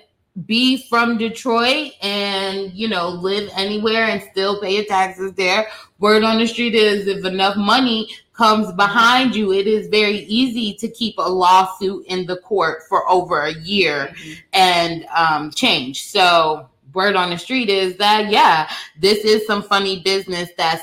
be 0.46 0.87
from 0.88 1.18
Detroit 1.18 1.92
and 2.03 2.72
you 2.72 2.88
know 2.88 3.09
live 3.09 3.51
anywhere 3.57 4.05
and 4.05 4.22
still 4.31 4.61
pay 4.61 4.77
your 4.77 4.85
taxes 4.85 5.33
there. 5.33 5.68
Word 5.98 6.22
on 6.22 6.38
the 6.38 6.46
street 6.46 6.74
is 6.74 7.07
if 7.07 7.24
enough 7.24 7.57
money 7.57 8.09
comes 8.35 8.72
behind 8.72 9.35
you, 9.35 9.53
it 9.53 9.66
is 9.66 9.88
very 9.88 10.18
easy 10.18 10.74
to 10.74 10.88
keep 10.88 11.16
a 11.18 11.29
lawsuit 11.29 12.07
in 12.07 12.24
the 12.27 12.37
court 12.37 12.83
for 12.88 13.09
over 13.11 13.42
a 13.42 13.55
year 13.55 14.14
mm-hmm. 14.14 14.33
and 14.53 15.07
um, 15.07 15.51
change. 15.51 16.05
So 16.05 16.68
word 16.94 17.16
on 17.16 17.31
the 17.31 17.38
street 17.38 17.68
is 17.68 17.96
that 17.96 18.31
yeah, 18.31 18.70
this 18.98 19.24
is 19.24 19.46
some 19.46 19.62
funny 19.62 20.01
business 20.01 20.51
that's 20.57 20.83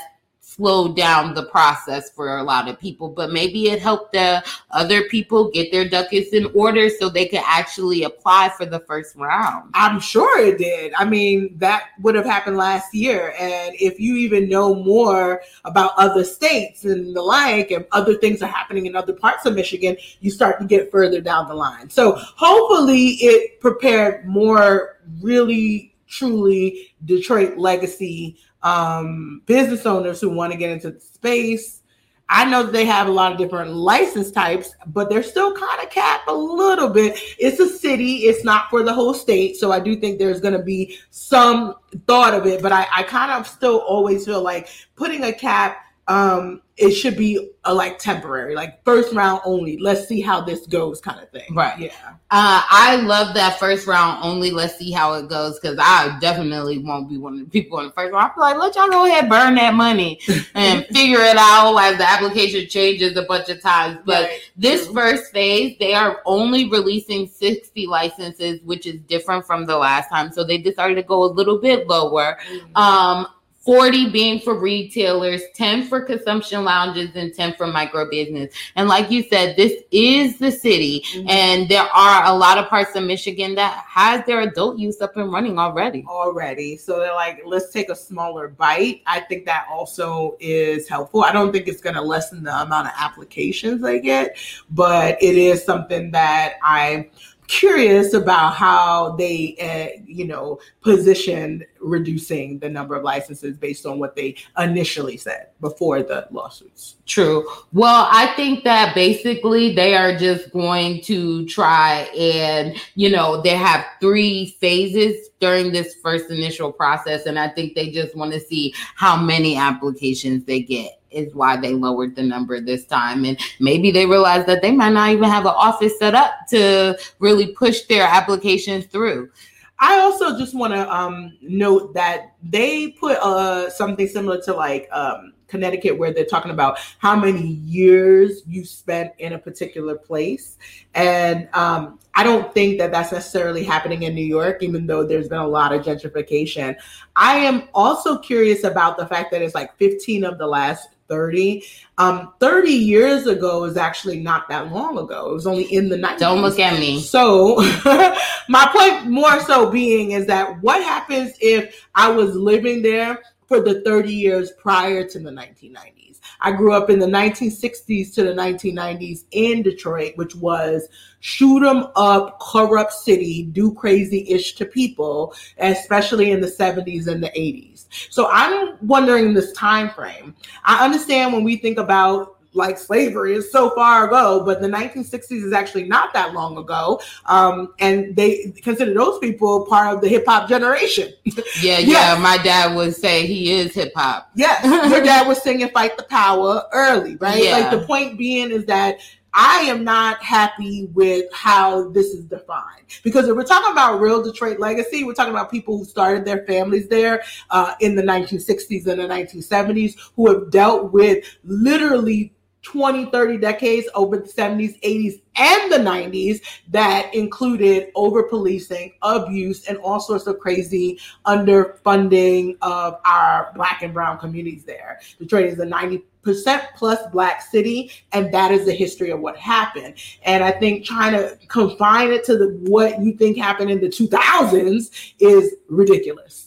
slowed 0.56 0.96
down 0.96 1.34
the 1.34 1.44
process 1.44 2.10
for 2.10 2.38
a 2.38 2.42
lot 2.42 2.68
of 2.68 2.80
people, 2.80 3.10
but 3.10 3.30
maybe 3.30 3.68
it 3.68 3.80
helped 3.80 4.12
the 4.12 4.42
other 4.70 5.02
people 5.04 5.50
get 5.50 5.70
their 5.70 5.86
ducats 5.86 6.30
in 6.32 6.50
order 6.54 6.88
so 6.88 7.08
they 7.08 7.26
could 7.26 7.42
actually 7.44 8.04
apply 8.04 8.50
for 8.56 8.64
the 8.64 8.80
first 8.80 9.14
round. 9.16 9.70
I'm 9.74 10.00
sure 10.00 10.40
it 10.40 10.58
did. 10.58 10.94
I 10.94 11.04
mean, 11.04 11.56
that 11.58 11.90
would 12.00 12.14
have 12.14 12.24
happened 12.24 12.56
last 12.56 12.94
year. 12.94 13.34
And 13.38 13.74
if 13.78 14.00
you 14.00 14.16
even 14.16 14.48
know 14.48 14.74
more 14.74 15.42
about 15.64 15.92
other 15.98 16.24
states 16.24 16.84
and 16.84 17.14
the 17.14 17.22
like, 17.22 17.70
and 17.70 17.84
other 17.92 18.14
things 18.14 18.40
are 18.40 18.48
happening 18.48 18.86
in 18.86 18.96
other 18.96 19.12
parts 19.12 19.44
of 19.44 19.54
Michigan, 19.54 19.96
you 20.20 20.30
start 20.30 20.58
to 20.60 20.64
get 20.66 20.90
further 20.90 21.20
down 21.20 21.48
the 21.48 21.54
line. 21.54 21.90
So 21.90 22.12
hopefully 22.16 23.08
it 23.20 23.60
prepared 23.60 24.26
more 24.26 25.00
really 25.20 25.94
truly 26.08 26.94
Detroit 27.04 27.58
legacy 27.58 28.38
um, 28.66 29.42
business 29.46 29.86
owners 29.86 30.20
who 30.20 30.28
want 30.28 30.52
to 30.52 30.58
get 30.58 30.70
into 30.70 30.90
the 30.90 31.00
space. 31.00 31.82
I 32.28 32.44
know 32.44 32.64
they 32.64 32.84
have 32.84 33.06
a 33.06 33.12
lot 33.12 33.30
of 33.30 33.38
different 33.38 33.72
license 33.72 34.32
types, 34.32 34.74
but 34.88 35.08
they're 35.08 35.22
still 35.22 35.54
kind 35.54 35.80
of 35.80 35.90
capped 35.90 36.28
a 36.28 36.34
little 36.34 36.88
bit. 36.88 37.16
It's 37.38 37.60
a 37.60 37.68
city, 37.68 38.24
it's 38.24 38.44
not 38.44 38.68
for 38.68 38.82
the 38.82 38.92
whole 38.92 39.14
state. 39.14 39.54
So 39.54 39.70
I 39.70 39.78
do 39.78 39.94
think 39.94 40.18
there's 40.18 40.40
going 40.40 40.54
to 40.54 40.62
be 40.62 40.98
some 41.10 41.76
thought 42.08 42.34
of 42.34 42.44
it, 42.46 42.60
but 42.60 42.72
I, 42.72 42.88
I 42.92 43.04
kind 43.04 43.30
of 43.30 43.46
still 43.46 43.78
always 43.78 44.24
feel 44.24 44.42
like 44.42 44.68
putting 44.96 45.22
a 45.22 45.32
cap 45.32 45.85
um, 46.08 46.62
it 46.76 46.90
should 46.90 47.16
be 47.16 47.52
a 47.64 47.72
like 47.72 47.98
temporary, 47.98 48.54
like 48.54 48.84
first 48.84 49.14
round 49.14 49.40
only. 49.46 49.78
Let's 49.78 50.06
see 50.06 50.20
how 50.20 50.42
this 50.42 50.66
goes, 50.66 51.00
kind 51.00 51.18
of 51.20 51.30
thing. 51.30 51.54
Right. 51.54 51.78
Yeah. 51.78 51.94
Uh, 52.30 52.62
I 52.68 52.96
love 52.96 53.34
that 53.34 53.58
first 53.58 53.86
round 53.86 54.22
only. 54.22 54.50
Let's 54.50 54.76
see 54.76 54.92
how 54.92 55.14
it 55.14 55.28
goes 55.28 55.58
because 55.58 55.78
I 55.80 56.18
definitely 56.20 56.78
won't 56.78 57.08
be 57.08 57.16
one 57.16 57.32
of 57.32 57.38
the 57.40 57.46
people 57.46 57.78
in 57.80 57.86
the 57.86 57.92
first 57.92 58.12
round. 58.12 58.32
I'm 58.36 58.40
like, 58.40 58.58
let 58.58 58.76
y'all 58.76 58.90
go 58.90 59.06
ahead, 59.06 59.28
burn 59.28 59.54
that 59.54 59.72
money 59.72 60.20
and 60.54 60.84
figure 60.86 61.20
it 61.20 61.36
out 61.38 61.76
as 61.78 61.96
the 61.96 62.08
application 62.08 62.68
changes 62.68 63.16
a 63.16 63.22
bunch 63.22 63.48
of 63.48 63.62
times. 63.62 63.98
But 64.04 64.24
right. 64.24 64.40
this 64.56 64.86
first 64.88 65.32
phase, 65.32 65.76
they 65.78 65.94
are 65.94 66.20
only 66.26 66.68
releasing 66.68 67.26
60 67.26 67.86
licenses, 67.86 68.60
which 68.64 68.86
is 68.86 69.00
different 69.02 69.46
from 69.46 69.64
the 69.64 69.78
last 69.78 70.10
time. 70.10 70.30
So 70.30 70.44
they 70.44 70.58
decided 70.58 70.96
to 70.96 71.02
go 71.02 71.24
a 71.24 71.30
little 71.32 71.58
bit 71.58 71.88
lower. 71.88 72.38
Mm-hmm. 72.48 72.76
Um, 72.76 73.28
40 73.66 74.10
being 74.10 74.40
for 74.40 74.58
retailers, 74.58 75.42
10 75.54 75.88
for 75.88 76.00
consumption 76.00 76.64
lounges, 76.64 77.10
and 77.16 77.34
10 77.34 77.54
for 77.54 77.66
micro 77.66 78.08
business. 78.08 78.54
And 78.76 78.88
like 78.88 79.10
you 79.10 79.24
said, 79.24 79.56
this 79.56 79.82
is 79.90 80.38
the 80.38 80.52
city, 80.52 81.02
mm-hmm. 81.12 81.28
and 81.28 81.68
there 81.68 81.82
are 81.82 82.24
a 82.26 82.32
lot 82.32 82.58
of 82.58 82.68
parts 82.68 82.94
of 82.94 83.02
Michigan 83.02 83.56
that 83.56 83.84
has 83.88 84.24
their 84.24 84.40
adult 84.40 84.78
use 84.78 85.00
up 85.00 85.16
and 85.16 85.32
running 85.32 85.58
already. 85.58 86.04
Already. 86.08 86.76
So 86.76 87.00
they're 87.00 87.12
like, 87.12 87.42
let's 87.44 87.72
take 87.72 87.90
a 87.90 87.96
smaller 87.96 88.46
bite. 88.48 89.02
I 89.06 89.20
think 89.20 89.44
that 89.46 89.66
also 89.68 90.36
is 90.38 90.88
helpful. 90.88 91.24
I 91.24 91.32
don't 91.32 91.52
think 91.52 91.66
it's 91.66 91.80
going 91.80 91.96
to 91.96 92.02
lessen 92.02 92.44
the 92.44 92.54
amount 92.54 92.86
of 92.86 92.92
applications 92.96 93.82
they 93.82 94.00
get, 94.00 94.38
but 94.70 95.20
it 95.20 95.36
is 95.36 95.64
something 95.64 96.12
that 96.12 96.54
I 96.62 97.10
curious 97.48 98.14
about 98.14 98.54
how 98.54 99.16
they, 99.16 99.56
uh, 99.60 100.02
you 100.06 100.26
know, 100.26 100.58
positioned 100.80 101.64
reducing 101.80 102.58
the 102.58 102.68
number 102.68 102.94
of 102.94 103.04
licenses 103.04 103.56
based 103.56 103.86
on 103.86 103.98
what 103.98 104.16
they 104.16 104.36
initially 104.58 105.16
said 105.16 105.48
before 105.68 106.00
the 106.02 106.28
lawsuits. 106.30 106.96
True. 107.06 107.44
Well, 107.72 108.08
I 108.10 108.26
think 108.36 108.62
that 108.62 108.94
basically 108.94 109.74
they 109.74 109.96
are 109.96 110.16
just 110.16 110.52
going 110.52 111.00
to 111.02 111.44
try 111.46 112.02
and, 112.16 112.76
you 112.94 113.10
know, 113.10 113.42
they 113.42 113.56
have 113.56 113.84
three 114.00 114.56
phases 114.60 115.28
during 115.40 115.72
this 115.72 115.96
first 116.02 116.30
initial 116.30 116.70
process. 116.70 117.26
And 117.26 117.36
I 117.36 117.48
think 117.48 117.74
they 117.74 117.90
just 117.90 118.14
want 118.16 118.32
to 118.32 118.40
see 118.40 118.74
how 118.94 119.20
many 119.20 119.56
applications 119.56 120.44
they 120.44 120.60
get 120.60 121.00
is 121.10 121.34
why 121.34 121.56
they 121.56 121.72
lowered 121.72 122.14
the 122.14 122.22
number 122.22 122.60
this 122.60 122.84
time. 122.86 123.24
And 123.24 123.38
maybe 123.58 123.90
they 123.90 124.06
realized 124.06 124.46
that 124.46 124.62
they 124.62 124.70
might 124.70 124.92
not 124.92 125.10
even 125.10 125.28
have 125.28 125.46
an 125.46 125.54
office 125.56 125.98
set 125.98 126.14
up 126.14 126.32
to 126.50 126.96
really 127.18 127.48
push 127.48 127.82
their 127.82 128.06
applications 128.06 128.86
through. 128.86 129.30
I 129.78 129.98
also 129.98 130.38
just 130.38 130.54
want 130.54 130.72
to 130.72 130.90
um, 130.94 131.36
note 131.42 131.92
that 131.94 132.34
they 132.42 132.92
put 132.92 133.18
uh, 133.18 133.68
something 133.68 134.08
similar 134.08 134.40
to 134.42 134.54
like 134.54 134.88
um, 134.90 135.34
Connecticut, 135.48 135.98
where 135.98 136.12
they're 136.12 136.24
talking 136.24 136.50
about 136.50 136.78
how 136.98 137.16
many 137.16 137.46
years 137.46 138.42
you 138.46 138.64
spent 138.64 139.12
in 139.18 139.32
a 139.32 139.38
particular 139.38 139.96
place. 139.96 140.58
And 140.94 141.48
um, 141.52 141.98
I 142.14 142.24
don't 142.24 142.52
think 142.52 142.78
that 142.78 142.92
that's 142.92 143.12
necessarily 143.12 143.64
happening 143.64 144.04
in 144.04 144.14
New 144.14 144.24
York, 144.24 144.62
even 144.62 144.86
though 144.86 145.06
there's 145.06 145.28
been 145.28 145.38
a 145.38 145.46
lot 145.46 145.72
of 145.72 145.84
gentrification. 145.84 146.76
I 147.14 147.36
am 147.36 147.68
also 147.74 148.18
curious 148.18 148.64
about 148.64 148.96
the 148.96 149.06
fact 149.06 149.30
that 149.32 149.42
it's 149.42 149.54
like 149.54 149.76
15 149.76 150.24
of 150.24 150.38
the 150.38 150.46
last 150.46 150.88
30. 151.08 151.62
Um, 151.98 152.32
30 152.40 152.70
years 152.70 153.26
ago 153.26 153.64
is 153.64 153.76
actually 153.76 154.20
not 154.20 154.48
that 154.48 154.72
long 154.72 154.98
ago. 154.98 155.30
It 155.30 155.34
was 155.34 155.46
only 155.46 155.64
in 155.64 155.88
the 155.88 155.96
90s. 155.96 156.18
Don't 156.18 156.42
look 156.42 156.58
at 156.58 156.78
me. 156.78 157.00
So, 157.00 157.56
my 158.48 158.68
point 158.72 159.10
more 159.10 159.40
so 159.40 159.70
being 159.70 160.12
is 160.12 160.26
that 160.26 160.60
what 160.62 160.82
happens 160.82 161.32
if 161.40 161.86
I 161.94 162.10
was 162.10 162.34
living 162.34 162.82
there 162.82 163.22
for 163.46 163.60
the 163.60 163.80
30 163.82 164.12
years 164.12 164.52
prior 164.52 165.06
to 165.08 165.18
the 165.18 165.30
1990s? 165.30 166.20
I 166.40 166.52
grew 166.52 166.72
up 166.72 166.90
in 166.90 166.98
the 166.98 167.06
1960s 167.06 168.12
to 168.14 168.24
the 168.24 168.34
1990s 168.34 169.24
in 169.30 169.62
Detroit, 169.62 170.12
which 170.16 170.34
was 170.36 170.88
shoot 171.20 171.66
'em 171.66 171.86
up, 171.96 172.38
corrupt 172.40 172.92
city, 172.92 173.44
do 173.52 173.72
crazy 173.72 174.26
ish 174.28 174.54
to 174.56 174.64
people, 174.64 175.34
especially 175.58 176.30
in 176.30 176.40
the 176.40 176.50
70s 176.50 177.06
and 177.06 177.22
the 177.22 177.30
80s. 177.38 177.86
So 178.10 178.28
I'm 178.30 178.76
wondering 178.82 179.32
this 179.34 179.52
time 179.52 179.90
frame. 179.90 180.34
I 180.64 180.84
understand 180.84 181.32
when 181.32 181.44
we 181.44 181.56
think 181.56 181.78
about 181.78 182.35
like 182.56 182.78
slavery 182.78 183.34
is 183.34 183.50
so 183.50 183.70
far 183.70 184.06
ago, 184.06 184.42
but 184.44 184.60
the 184.60 184.68
1960s 184.68 185.44
is 185.44 185.52
actually 185.52 185.84
not 185.84 186.12
that 186.14 186.32
long 186.32 186.56
ago. 186.58 187.00
Um, 187.26 187.74
and 187.78 188.16
they 188.16 188.52
consider 188.62 188.94
those 188.94 189.18
people 189.18 189.66
part 189.66 189.94
of 189.94 190.00
the 190.00 190.08
hip 190.08 190.24
hop 190.26 190.48
generation. 190.48 191.12
Yeah, 191.62 191.78
yeah. 191.78 192.18
My 192.20 192.38
dad 192.38 192.76
would 192.76 192.94
say 192.94 193.26
he 193.26 193.52
is 193.52 193.74
hip 193.74 193.92
hop. 193.94 194.30
Yes, 194.34 194.64
your 194.90 195.02
dad 195.02 195.26
was 195.26 195.42
singing 195.42 195.68
"Fight 195.68 195.96
the 195.96 196.02
Power" 196.04 196.62
early, 196.72 197.16
right? 197.16 197.42
Yeah. 197.42 197.58
Like 197.58 197.70
the 197.70 197.86
point 197.86 198.18
being 198.18 198.50
is 198.50 198.66
that 198.66 198.98
I 199.38 199.60
am 199.68 199.84
not 199.84 200.22
happy 200.22 200.88
with 200.94 201.26
how 201.30 201.90
this 201.90 202.06
is 202.06 202.24
defined 202.24 202.86
because 203.02 203.28
if 203.28 203.36
we're 203.36 203.44
talking 203.44 203.70
about 203.70 204.00
real 204.00 204.22
Detroit 204.22 204.58
legacy, 204.58 205.04
we're 205.04 205.12
talking 205.12 205.32
about 205.32 205.50
people 205.50 205.76
who 205.76 205.84
started 205.84 206.24
their 206.24 206.46
families 206.46 206.88
there 206.88 207.22
uh, 207.50 207.74
in 207.80 207.96
the 207.96 208.02
1960s 208.02 208.86
and 208.86 208.98
the 208.98 209.06
1970s 209.06 209.96
who 210.16 210.32
have 210.32 210.50
dealt 210.50 210.90
with 210.90 211.22
literally 211.44 212.32
20, 212.66 213.06
30 213.06 213.38
decades 213.38 213.88
over 213.94 214.16
the 214.16 214.28
70s, 214.28 214.80
80s, 214.80 215.20
and 215.36 215.72
the 215.72 215.78
90s 215.78 216.40
that 216.68 217.14
included 217.14 217.92
over 217.94 218.24
policing, 218.24 218.92
abuse, 219.02 219.66
and 219.66 219.78
all 219.78 220.00
sorts 220.00 220.26
of 220.26 220.40
crazy 220.40 220.98
underfunding 221.26 222.56
of 222.62 222.98
our 223.04 223.52
black 223.54 223.82
and 223.82 223.94
brown 223.94 224.18
communities 224.18 224.64
there. 224.64 224.98
Detroit 225.18 225.46
is 225.46 225.58
a 225.60 225.64
90 225.64 226.04
percent 226.22 226.64
plus 226.74 226.98
black 227.12 227.40
city 227.40 227.88
and 228.10 228.34
that 228.34 228.50
is 228.50 228.66
the 228.66 228.72
history 228.72 229.10
of 229.12 229.20
what 229.20 229.36
happened 229.36 229.94
and 230.24 230.42
i 230.42 230.50
think 230.50 230.84
trying 230.84 231.12
to 231.12 231.38
confine 231.46 232.10
it 232.10 232.24
to 232.24 232.36
the 232.36 232.48
what 232.68 233.00
you 233.00 233.12
think 233.12 233.36
happened 233.36 233.70
in 233.70 233.80
the 233.80 233.86
2000s 233.86 235.14
is 235.20 235.54
ridiculous 235.68 236.46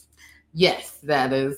Yes, 0.54 0.98
that 1.04 1.32
is 1.32 1.58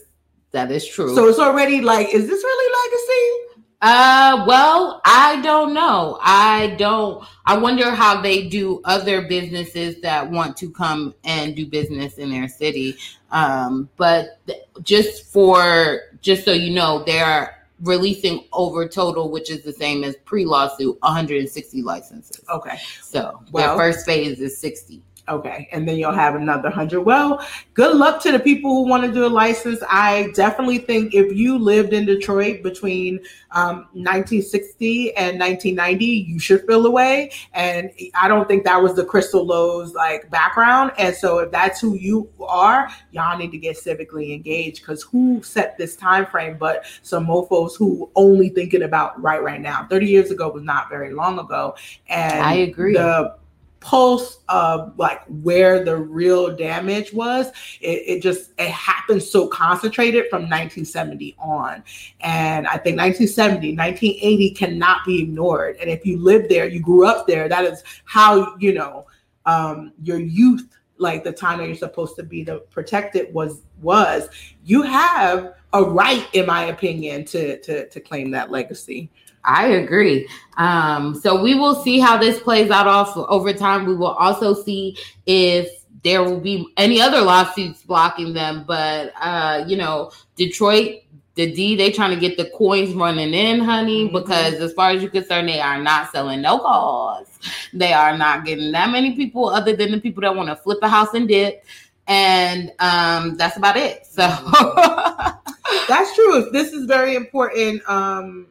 that 0.52 0.70
is 0.72 0.86
true. 0.86 1.16
so 1.16 1.28
it's 1.28 1.40
already 1.40 1.82
like 1.82 2.14
is 2.14 2.28
this 2.28 2.44
really 2.44 2.76
legacy 2.84 3.51
Uh, 3.82 4.44
well, 4.48 5.02
I 5.06 5.42
don't 5.42 5.74
know. 5.74 6.20
I 6.22 6.76
don't. 6.78 7.26
I 7.46 7.58
wonder 7.58 7.90
how 7.92 8.22
they 8.22 8.48
do 8.48 8.80
other 8.86 9.24
businesses 9.24 10.00
that 10.02 10.30
want 10.30 10.56
to 10.58 10.70
come 10.70 11.16
and 11.24 11.56
do 11.56 11.66
business 11.66 12.20
in 12.20 12.30
their 12.30 12.48
city. 12.48 12.96
Um, 13.32 13.90
but 13.98 14.40
th- 14.46 14.60
just 14.84 15.26
for 15.32 16.02
just 16.22 16.46
so 16.46 16.52
you 16.52 16.72
know, 16.74 17.04
they 17.06 17.20
are 17.20 17.56
releasing 17.82 18.46
over 18.54 18.88
total, 18.88 19.32
which 19.32 19.50
is 19.50 19.64
the 19.64 19.74
same 19.74 20.04
as 20.04 20.16
pre-lawsuit, 20.26 20.98
160 21.02 21.82
licenses. 21.82 22.44
okay 22.54 22.78
So 23.02 23.42
Well- 23.52 23.76
their 23.76 23.94
first 23.94 24.06
phase 24.06 24.40
is 24.40 24.56
60. 24.60 25.02
Okay, 25.30 25.70
and 25.72 25.88
then 25.88 25.98
you'll 25.98 26.12
have 26.12 26.36
another 26.36 26.70
hundred. 26.70 27.02
Well, 27.02 27.46
good 27.74 27.96
luck 27.96 28.22
to 28.24 28.32
the 28.32 28.40
people 28.40 28.74
who 28.74 28.90
want 28.90 29.04
to 29.04 29.12
do 29.12 29.26
a 29.26 29.28
license. 29.28 29.82
I 29.88 30.32
definitely 30.34 30.80
think 30.80 31.14
if 31.14 31.36
you 31.36 31.58
lived 31.58 31.94
in 31.94 32.06
Detroit 32.06 32.64
between 32.64 33.20
um, 33.52 33.88
1960 33.94 35.16
and 35.16 35.40
1990, 35.40 36.06
you 36.06 36.40
should 36.40 36.66
feel 36.66 36.86
away. 36.86 37.32
And 37.54 37.92
I 38.16 38.28
don't 38.28 38.48
think 38.48 38.64
that 38.64 38.82
was 38.82 38.96
the 38.96 39.06
Crystal 39.06 39.46
Lowe's 39.46 39.94
like 39.94 40.30
background. 40.32 40.92
And 40.98 41.16
so, 41.16 41.40
if 41.40 41.52
that's 41.52 41.80
who 41.80 41.96
you 41.96 42.28
are, 42.42 42.90
y'all 43.12 43.38
need 43.38 43.52
to 43.52 43.58
get 43.58 43.78
civically 43.78 44.34
engaged 44.34 44.82
because 44.82 45.04
who 45.04 45.44
set 45.44 45.78
this 45.78 45.96
time 45.96 46.26
frame? 46.26 46.58
But 46.58 46.86
some 47.04 47.26
mofo's 47.26 47.76
who 47.76 48.10
only 48.16 48.50
thinking 48.50 48.82
about 48.82 49.22
right 49.22 49.42
right 49.42 49.62
now. 49.62 49.86
30 49.90 50.08
years 50.08 50.32
ago 50.32 50.50
was 50.50 50.64
not 50.64 50.90
very 50.90 51.14
long 51.14 51.38
ago, 51.38 51.76
and 52.08 52.42
I 52.42 52.56
agree. 52.56 52.94
The 52.94 53.36
pulse 53.82 54.38
of 54.48 54.98
like 54.98 55.22
where 55.28 55.84
the 55.84 55.98
real 55.98 56.56
damage 56.56 57.12
was 57.12 57.48
it, 57.82 58.04
it 58.06 58.22
just 58.22 58.52
it 58.58 58.70
happened 58.70 59.22
so 59.22 59.48
concentrated 59.48 60.28
from 60.30 60.44
1970 60.44 61.36
on. 61.40 61.84
And 62.22 62.68
i 62.68 62.78
think 62.78 62.98
1970 62.98 63.76
1980 63.76 64.52
cannot 64.52 65.06
be 65.06 65.24
ignored. 65.24 65.78
And 65.82 65.90
if 65.90 66.06
you 66.06 66.18
live 66.18 66.48
there 66.48 66.68
you 66.68 66.80
grew 66.80 67.06
up 67.06 67.28
there 67.28 67.50
that 67.50 67.66
is 67.66 67.84
how 68.06 68.56
you 68.58 68.74
know 68.74 69.08
um 69.46 69.92
your 70.04 70.20
youth 70.20 70.68
like 70.98 71.24
the 71.24 71.32
time 71.32 71.58
that 71.58 71.66
you're 71.66 71.76
supposed 71.76 72.16
to 72.16 72.24
be 72.24 72.44
the 72.44 72.60
protected 72.70 73.34
was 73.34 73.64
was 73.82 74.30
you 74.64 74.84
have 74.84 75.56
a 75.74 75.84
right 75.84 76.28
in 76.34 76.46
my 76.46 76.66
opinion 76.66 77.26
to 77.26 77.60
to 77.62 77.90
to 77.90 78.00
claim 78.00 78.30
that 78.32 78.52
legacy 78.52 79.10
I 79.44 79.68
agree. 79.68 80.28
Um, 80.58 81.16
so 81.16 81.42
we 81.42 81.56
will 81.56 81.76
see 81.76 82.00
how 82.00 82.18
this 82.18 82.40
plays 82.40 82.70
out 82.70 82.88
off 82.88 83.16
over 83.18 83.54
time. 83.54 83.86
We 83.86 83.96
will 83.96 84.08
also 84.14 84.54
see 84.54 84.98
if 85.26 85.70
there 86.04 86.24
will 86.24 86.40
be 86.40 86.68
any 86.78 87.02
other 87.02 87.22
lawsuits 87.22 87.84
blocking 87.84 88.34
them. 88.34 88.64
But 88.68 89.14
uh, 89.20 89.64
you 89.68 89.78
know, 89.78 90.12
Detroit, 90.36 91.02
the 91.36 91.52
D, 91.52 91.76
they 91.76 91.92
trying 91.92 92.14
to 92.14 92.20
get 92.20 92.38
the 92.38 92.52
coins 92.56 92.94
running 92.94 93.34
in, 93.34 93.60
honey, 93.62 94.10
Mhm. 94.10 94.14
because 94.14 94.56
as 94.56 94.74
far 94.74 94.92
as 94.92 95.02
you're 95.02 95.12
concerned, 95.12 95.48
they 95.50 95.60
are 95.62 95.82
not 95.82 96.12
selling 96.12 96.42
no 96.42 96.60
cars. 96.60 97.28
They 97.74 97.94
are 97.94 98.18
not 98.18 98.46
getting 98.46 98.72
that 98.74 98.90
many 98.92 99.16
people 99.16 99.50
other 99.50 99.76
than 99.76 99.92
the 99.92 100.00
people 100.00 100.22
that 100.22 100.36
want 100.36 100.50
to 100.50 100.56
flip 100.56 100.80
a 100.82 100.90
house 100.90 101.14
and 101.14 101.28
dip. 101.28 101.64
And 102.08 102.72
um, 102.80 103.38
that's 103.38 103.58
about 103.58 103.78
it. 103.78 104.06
So 104.06 104.28
That's 105.88 106.14
true. 106.16 106.50
This 106.52 106.74
is 106.74 106.86
very 106.86 107.16
important. 107.16 107.82
Um, 107.90 108.48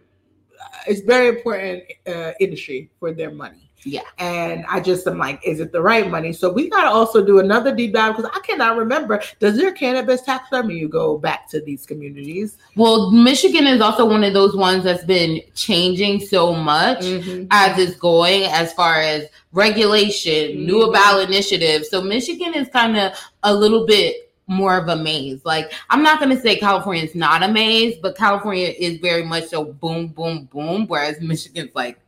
it's 0.87 1.01
very 1.01 1.29
important 1.29 1.85
uh, 2.07 2.33
industry 2.41 2.91
for 2.99 3.13
their 3.13 3.31
money. 3.31 3.71
Yeah. 3.85 4.03
And 4.19 4.67
I 4.69 4.81
just 4.81 5.07
am 5.07 5.17
like, 5.17 5.41
is 5.43 5.59
it 5.59 5.73
the 5.73 5.81
right 5.81 6.11
money? 6.11 6.35
So 6.35 6.53
we 6.53 6.69
got 6.69 6.83
to 6.85 6.91
also 6.91 7.25
do 7.25 7.39
another 7.39 7.75
deep 7.75 7.95
dive 7.95 8.17
because 8.17 8.31
I 8.35 8.41
cannot 8.41 8.77
remember. 8.77 9.23
Does 9.39 9.57
your 9.59 9.73
cannabis 9.73 10.21
tax 10.21 10.53
revenue 10.53 10.87
go 10.87 11.17
back 11.17 11.49
to 11.51 11.63
these 11.63 11.87
communities? 11.87 12.59
Well, 12.77 13.11
Michigan 13.11 13.67
is 13.67 13.81
also 13.81 14.05
one 14.05 14.23
of 14.23 14.35
those 14.35 14.55
ones 14.55 14.85
that's 14.85 15.05
been 15.05 15.41
changing 15.55 16.21
so 16.21 16.55
much 16.55 17.05
as 17.51 17.79
it's 17.79 17.97
going 17.97 18.43
as 18.45 18.73
far 18.75 19.01
as 19.01 19.29
regulation, 19.53 20.67
new 20.67 20.87
Mhm. 20.87 20.93
ballot 20.93 21.29
initiatives. 21.29 21.89
So 21.89 22.03
Michigan 22.03 22.55
is 22.55 22.69
kind 22.69 22.99
of 22.99 23.13
a 23.45 23.55
little 23.55 23.87
bit 23.87 24.30
more 24.51 24.77
of 24.77 24.89
a 24.89 24.97
maze. 24.97 25.45
Like 25.45 25.73
I'm 25.89 26.03
not 26.03 26.19
going 26.19 26.35
to 26.37 26.43
say 26.43 26.57
California 26.59 27.05
is 27.05 27.15
not 27.15 27.43
a 27.43 27.49
maze, 27.49 27.97
but 28.03 28.17
California 28.17 28.75
is 28.79 28.99
very 28.99 29.23
much 29.25 29.45
so 29.47 29.65
boom, 29.65 30.09
boom, 30.09 30.45
boom. 30.53 30.87
Whereas 30.87 31.21
Michigan's 31.21 31.75
like 31.75 31.99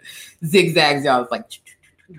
zigzags, 0.45 1.05
y'all. 1.05 1.23
It's 1.23 1.31
like, 1.31 1.45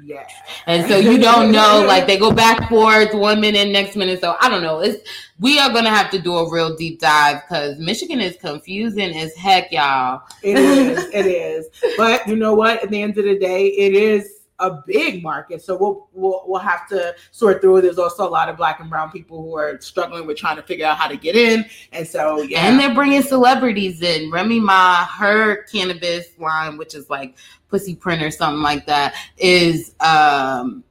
Yeah. 0.04 0.26
and 0.66 0.88
so 0.88 0.98
you 0.98 1.20
don't 1.20 1.52
know. 1.52 1.84
Like 1.86 2.08
they 2.08 2.18
go 2.18 2.32
back 2.32 2.70
forth 2.70 3.14
one 3.14 3.42
minute, 3.42 3.70
next 3.70 3.96
minute. 3.98 4.22
So 4.22 4.38
I 4.40 4.50
don't 4.50 4.64
know. 4.64 4.80
It's 4.80 5.08
we 5.40 5.60
are 5.60 5.70
going 5.70 5.84
to 5.84 5.90
have 5.90 6.10
to 6.12 6.20
do 6.20 6.38
a 6.38 6.50
real 6.50 6.74
deep 6.74 7.02
dive 7.02 7.42
because 7.42 7.78
Michigan 7.78 8.22
is 8.22 8.38
confusing 8.38 9.16
as 9.18 9.36
heck, 9.36 9.72
y'all. 9.74 10.22
It 10.42 10.58
is. 10.58 11.04
it 11.14 11.26
is. 11.26 11.68
But 11.98 12.26
you 12.28 12.38
know 12.38 12.54
what? 12.54 12.82
At 12.82 12.90
the 12.92 13.02
end 13.02 13.18
of 13.18 13.26
the 13.26 13.38
day, 13.38 13.68
it 13.68 13.94
is 13.94 14.33
a 14.60 14.82
big 14.86 15.24
market. 15.24 15.62
So 15.62 15.78
we'll 15.78 16.10
we'll 16.14 16.44
we'll 16.46 16.62
have 16.62 16.88
to 16.90 17.16
sort 17.32 17.62
through. 17.62 17.82
There's 17.82 17.98
also 17.98 18.28
a 18.28 18.30
lot 18.30 18.50
of 18.50 18.58
black 18.58 18.80
and 18.80 18.90
brown 18.90 19.12
people 19.12 19.42
who 19.42 19.58
are 19.58 19.80
struggling 19.82 20.28
with 20.28 20.38
trying 20.38 20.56
to 20.58 20.64
figure 20.64 20.86
out 20.86 20.98
how 20.98 21.08
to 21.08 21.18
get 21.18 21.36
in. 21.36 21.66
And 21.92 22.08
so 22.08 22.42
yeah. 22.42 22.68
And 22.68 22.80
they're 22.80 22.94
bringing 22.94 23.22
celebrities 23.22 24.02
in. 24.02 24.32
Remy 24.32 24.60
Ma, 24.60 25.06
her 25.06 25.64
cannabis 25.64 26.28
line, 26.40 26.78
which 26.78 26.96
is 26.96 27.10
like 27.10 27.38
Pussy 27.70 27.96
Print 27.96 28.22
or 28.22 28.32
something 28.32 28.62
like 28.62 28.86
that, 28.86 29.16
is 29.38 29.96
um 30.00 30.84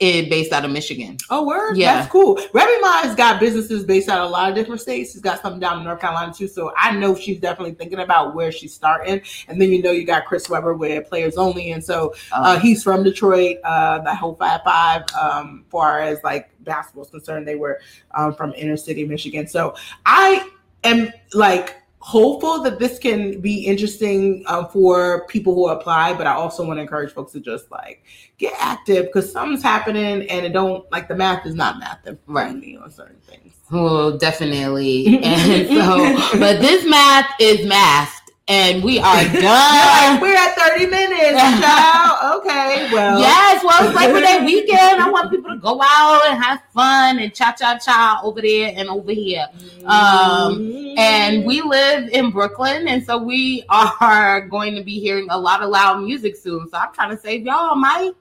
it 0.00 0.30
based 0.30 0.52
out 0.52 0.64
of 0.64 0.70
Michigan. 0.70 1.16
Oh, 1.28 1.44
word? 1.44 1.76
Yeah. 1.76 1.96
That's 1.96 2.12
cool. 2.12 2.38
Remy 2.52 2.80
Ma 2.80 3.02
has 3.02 3.16
got 3.16 3.40
businesses 3.40 3.84
based 3.84 4.08
out 4.08 4.20
of 4.20 4.28
a 4.28 4.32
lot 4.32 4.48
of 4.48 4.54
different 4.54 4.80
states. 4.80 5.12
She's 5.12 5.20
got 5.20 5.42
some 5.42 5.58
down 5.58 5.78
in 5.78 5.84
North 5.84 6.00
Carolina 6.00 6.32
too. 6.32 6.46
So 6.46 6.72
I 6.76 6.92
know 6.92 7.16
she's 7.16 7.40
definitely 7.40 7.74
thinking 7.74 7.98
about 7.98 8.34
where 8.34 8.52
she's 8.52 8.72
starting. 8.72 9.20
And 9.48 9.60
then 9.60 9.72
you 9.72 9.82
know 9.82 9.90
you 9.90 10.06
got 10.06 10.26
Chris 10.26 10.48
Webber 10.48 10.74
with 10.74 11.08
Players 11.08 11.36
Only. 11.36 11.72
And 11.72 11.82
so 11.82 12.14
uh, 12.32 12.60
he's 12.60 12.82
from 12.82 13.02
Detroit. 13.02 13.56
Uh, 13.64 13.98
the 14.00 14.14
whole 14.14 14.36
Fab 14.36 14.62
Five, 14.62 15.02
um, 15.20 15.64
far 15.68 16.00
as 16.00 16.22
like 16.22 16.50
basketball's 16.60 17.10
concerned, 17.10 17.48
they 17.48 17.56
were 17.56 17.80
um, 18.16 18.34
from 18.34 18.52
inner 18.54 18.76
city 18.76 19.04
Michigan. 19.04 19.48
So 19.48 19.74
I 20.06 20.48
am 20.84 21.12
like 21.34 21.74
hopeful 22.08 22.62
that 22.62 22.78
this 22.78 22.98
can 22.98 23.38
be 23.42 23.66
interesting 23.66 24.42
um, 24.46 24.66
for 24.68 25.26
people 25.26 25.54
who 25.54 25.68
apply. 25.68 26.14
But 26.14 26.26
I 26.26 26.32
also 26.32 26.64
want 26.66 26.78
to 26.78 26.82
encourage 26.82 27.12
folks 27.12 27.32
to 27.32 27.40
just 27.40 27.70
like 27.70 28.02
get 28.38 28.54
active 28.58 29.06
because 29.06 29.30
something's 29.30 29.62
happening 29.62 30.26
and 30.30 30.46
it 30.46 30.54
don't 30.54 30.90
like 30.90 31.06
the 31.08 31.14
math 31.14 31.44
is 31.44 31.54
not 31.54 31.78
math 31.78 32.06
Right. 32.26 32.56
me 32.56 32.78
on 32.78 32.90
certain 32.90 33.20
things. 33.26 33.52
well, 33.70 34.16
definitely. 34.16 35.18
And 35.22 35.68
so, 35.68 36.38
but 36.38 36.60
this 36.62 36.88
math 36.88 37.30
is 37.38 37.66
masked 37.66 38.17
and 38.48 38.82
we 38.82 38.98
are 38.98 39.24
done. 39.24 39.42
like, 39.42 40.20
we're 40.22 40.34
at 40.34 40.54
30 40.56 40.86
minutes, 40.86 41.38
child. 41.60 42.40
Okay, 42.40 42.88
well. 42.92 43.18
Yes, 43.20 43.62
well, 43.64 43.86
it's 43.86 43.96
Labor 43.96 44.20
Day 44.20 44.44
weekend. 44.44 45.00
I 45.02 45.10
want 45.10 45.30
people 45.30 45.50
to 45.50 45.58
go 45.58 45.80
out 45.82 46.22
and 46.28 46.42
have 46.42 46.62
fun 46.72 47.18
and 47.18 47.34
cha 47.34 47.52
cha 47.52 47.78
cha 47.78 48.20
over 48.24 48.40
there 48.40 48.72
and 48.76 48.88
over 48.88 49.12
here. 49.12 49.46
Um, 49.84 50.94
And 50.98 51.44
we 51.46 51.62
live 51.62 52.08
in 52.10 52.30
Brooklyn, 52.30 52.88
and 52.88 53.04
so 53.04 53.18
we 53.18 53.64
are 53.68 54.40
going 54.48 54.74
to 54.74 54.82
be 54.82 54.98
hearing 54.98 55.26
a 55.30 55.38
lot 55.38 55.62
of 55.62 55.70
loud 55.70 56.02
music 56.02 56.36
soon. 56.36 56.68
So 56.68 56.76
I'm 56.76 56.92
trying 56.92 57.10
to 57.10 57.20
save 57.22 57.44
y'all, 57.44 57.76
Mike. 57.76 58.14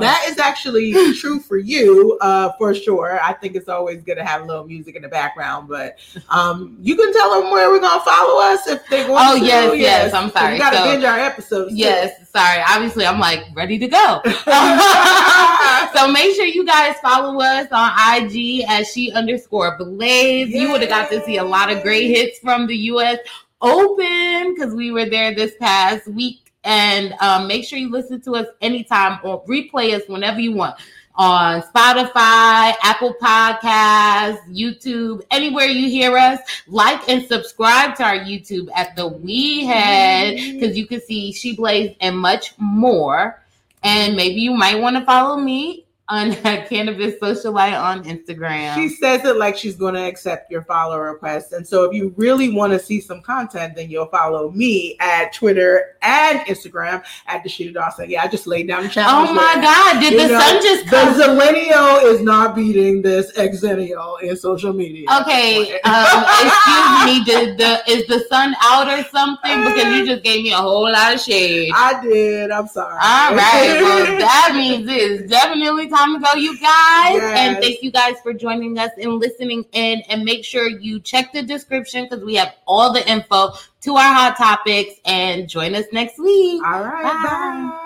That 0.00 0.24
is 0.28 0.38
actually 0.38 0.92
true 1.14 1.40
for 1.40 1.56
you, 1.56 2.18
uh, 2.20 2.52
for 2.58 2.74
sure. 2.74 3.18
I 3.22 3.32
think 3.32 3.56
it's 3.56 3.68
always 3.68 4.02
good 4.02 4.16
to 4.16 4.24
have 4.24 4.42
a 4.42 4.44
little 4.44 4.64
music 4.64 4.94
in 4.96 5.02
the 5.02 5.08
background, 5.08 5.66
but 5.68 5.96
um, 6.28 6.76
you 6.80 6.94
can 6.94 7.12
tell 7.12 7.40
them 7.40 7.50
where 7.50 7.70
we're 7.70 7.80
gonna 7.80 8.04
follow 8.04 8.40
us 8.40 8.66
if 8.68 8.86
they 8.88 9.08
want 9.08 9.28
to. 9.28 9.34
Oh, 9.36 9.38
to. 9.40 9.44
yes, 9.46 9.76
yes, 9.76 10.12
I'm 10.14 10.24
'Cause 10.30 10.32
sorry. 10.40 10.52
We 10.54 10.58
gotta 10.58 10.76
So- 10.76 10.84
binge 10.84 11.04
our 11.04 11.18
episodes. 11.18 11.70
too. 11.72 11.76
Yes, 11.76 12.30
sorry. 12.30 12.62
Obviously, 12.68 13.06
I'm 13.06 13.18
like 13.18 13.44
ready 13.54 13.78
to 13.78 13.88
go. 13.88 14.20
so 15.94 16.12
make 16.12 16.34
sure 16.36 16.44
you 16.44 16.64
guys 16.66 16.96
follow 17.02 17.40
us 17.40 17.66
on 17.72 17.90
IG 18.22 18.64
as 18.68 18.92
she 18.92 19.10
underscore 19.12 19.76
blaze. 19.78 20.50
You 20.50 20.70
would 20.70 20.82
have 20.82 20.90
got 20.90 21.10
to 21.10 21.24
see 21.24 21.38
a 21.38 21.44
lot 21.44 21.70
of 21.70 21.82
great 21.82 22.08
hits 22.08 22.38
from 22.40 22.66
the 22.66 22.76
US 22.92 23.18
Open 23.60 24.54
because 24.54 24.72
we 24.74 24.92
were 24.92 25.06
there 25.06 25.34
this 25.34 25.54
past 25.60 26.06
week. 26.06 26.47
And 26.64 27.14
um, 27.20 27.46
make 27.46 27.64
sure 27.64 27.78
you 27.78 27.90
listen 27.90 28.20
to 28.22 28.36
us 28.36 28.46
anytime 28.60 29.20
or 29.22 29.44
replay 29.46 29.94
us 29.94 30.02
whenever 30.08 30.40
you 30.40 30.52
want 30.52 30.76
on 31.18 31.62
Spotify, 31.62 32.74
Apple 32.82 33.14
Podcasts, 33.20 34.38
YouTube, 34.48 35.22
anywhere 35.30 35.66
you 35.66 35.88
hear 35.88 36.16
us. 36.16 36.38
Like 36.68 37.08
and 37.08 37.26
subscribe 37.26 37.96
to 37.96 38.04
our 38.04 38.18
YouTube 38.18 38.68
at 38.74 38.94
the 38.94 39.08
We 39.08 39.66
Head 39.66 40.36
because 40.36 40.78
you 40.78 40.86
can 40.86 41.00
see 41.00 41.32
She 41.32 41.56
Blaze 41.56 41.96
and 42.00 42.16
much 42.16 42.54
more. 42.58 43.42
And 43.82 44.16
maybe 44.16 44.40
you 44.40 44.54
might 44.54 44.80
want 44.80 44.96
to 44.96 45.04
follow 45.04 45.36
me 45.36 45.84
on 46.08 46.32
Cannabis 46.66 47.14
Socialite 47.20 47.78
on 47.78 48.04
Instagram. 48.04 48.74
She 48.74 48.88
says 48.88 49.24
it 49.24 49.36
like 49.36 49.56
she's 49.56 49.76
going 49.76 49.94
to 49.94 50.00
accept 50.02 50.50
your 50.50 50.62
follow 50.62 50.98
request. 50.98 51.52
And 51.52 51.66
so 51.66 51.84
if 51.84 51.92
you 51.94 52.14
really 52.16 52.48
want 52.50 52.72
to 52.72 52.78
see 52.78 53.00
some 53.00 53.20
content, 53.20 53.74
then 53.76 53.90
you'll 53.90 54.06
follow 54.06 54.50
me 54.52 54.96
at 55.00 55.32
Twitter 55.34 55.96
and 56.02 56.40
Instagram 56.40 57.02
at 57.26 57.44
Dasheeda 57.44 57.74
Dawson. 57.74 58.08
Yeah, 58.08 58.22
I 58.22 58.28
just 58.28 58.46
laid 58.46 58.68
down 58.68 58.84
the 58.84 58.88
challenge. 58.88 59.30
oh 59.30 59.34
my 59.34 59.54
there. 59.54 59.62
God, 59.64 60.00
did 60.00 60.12
You 60.14 60.22
the 60.22 60.28
know, 60.28 60.40
sun 60.40 60.62
just 60.62 60.86
come? 60.86 61.16
The? 61.18 61.24
Zillennial 61.24 62.02
is 62.04 62.22
not 62.22 62.54
beating 62.54 63.02
this 63.02 63.30
exennial 63.32 64.20
in 64.22 64.36
social 64.36 64.72
media. 64.72 65.06
Okay, 65.20 65.78
um, 65.80 66.24
excuse 66.42 67.04
me. 67.04 67.24
Did 67.24 67.58
the 67.58 67.82
is 67.88 68.06
the 68.06 68.20
sun 68.28 68.54
out 68.62 68.88
or 68.88 69.04
something? 69.10 69.64
Because 69.64 69.94
you 69.94 70.06
just 70.06 70.22
gave 70.22 70.42
me 70.42 70.52
a 70.52 70.56
whole 70.56 70.90
lot 70.90 71.14
of 71.14 71.20
shade. 71.20 71.70
I 71.74 72.00
did. 72.02 72.50
I'm 72.50 72.66
sorry. 72.68 72.92
All 72.94 73.34
right. 73.34 73.80
Well, 73.82 74.18
that 74.18 74.52
means 74.54 74.86
it's 74.88 75.28
definitely 75.30 75.88
time 75.88 75.97
to 76.06 76.20
go, 76.20 76.32
you 76.34 76.52
guys. 76.58 77.14
Yes. 77.14 77.38
And 77.38 77.62
thank 77.62 77.82
you 77.82 77.90
guys 77.90 78.16
for 78.22 78.32
joining 78.32 78.78
us 78.78 78.90
and 79.00 79.14
listening 79.14 79.64
in. 79.72 80.02
And 80.08 80.24
make 80.24 80.44
sure 80.44 80.68
you 80.68 81.00
check 81.00 81.32
the 81.32 81.42
description 81.42 82.04
because 82.04 82.24
we 82.24 82.34
have 82.36 82.54
all 82.66 82.92
the 82.92 83.08
info 83.10 83.52
to 83.82 83.96
our 83.96 84.14
hot 84.14 84.36
topics. 84.36 84.94
And 85.04 85.48
join 85.48 85.74
us 85.74 85.86
next 85.92 86.18
week. 86.18 86.62
All 86.64 86.82
right. 86.82 87.02
Bye. 87.02 87.22
bye. 87.24 87.84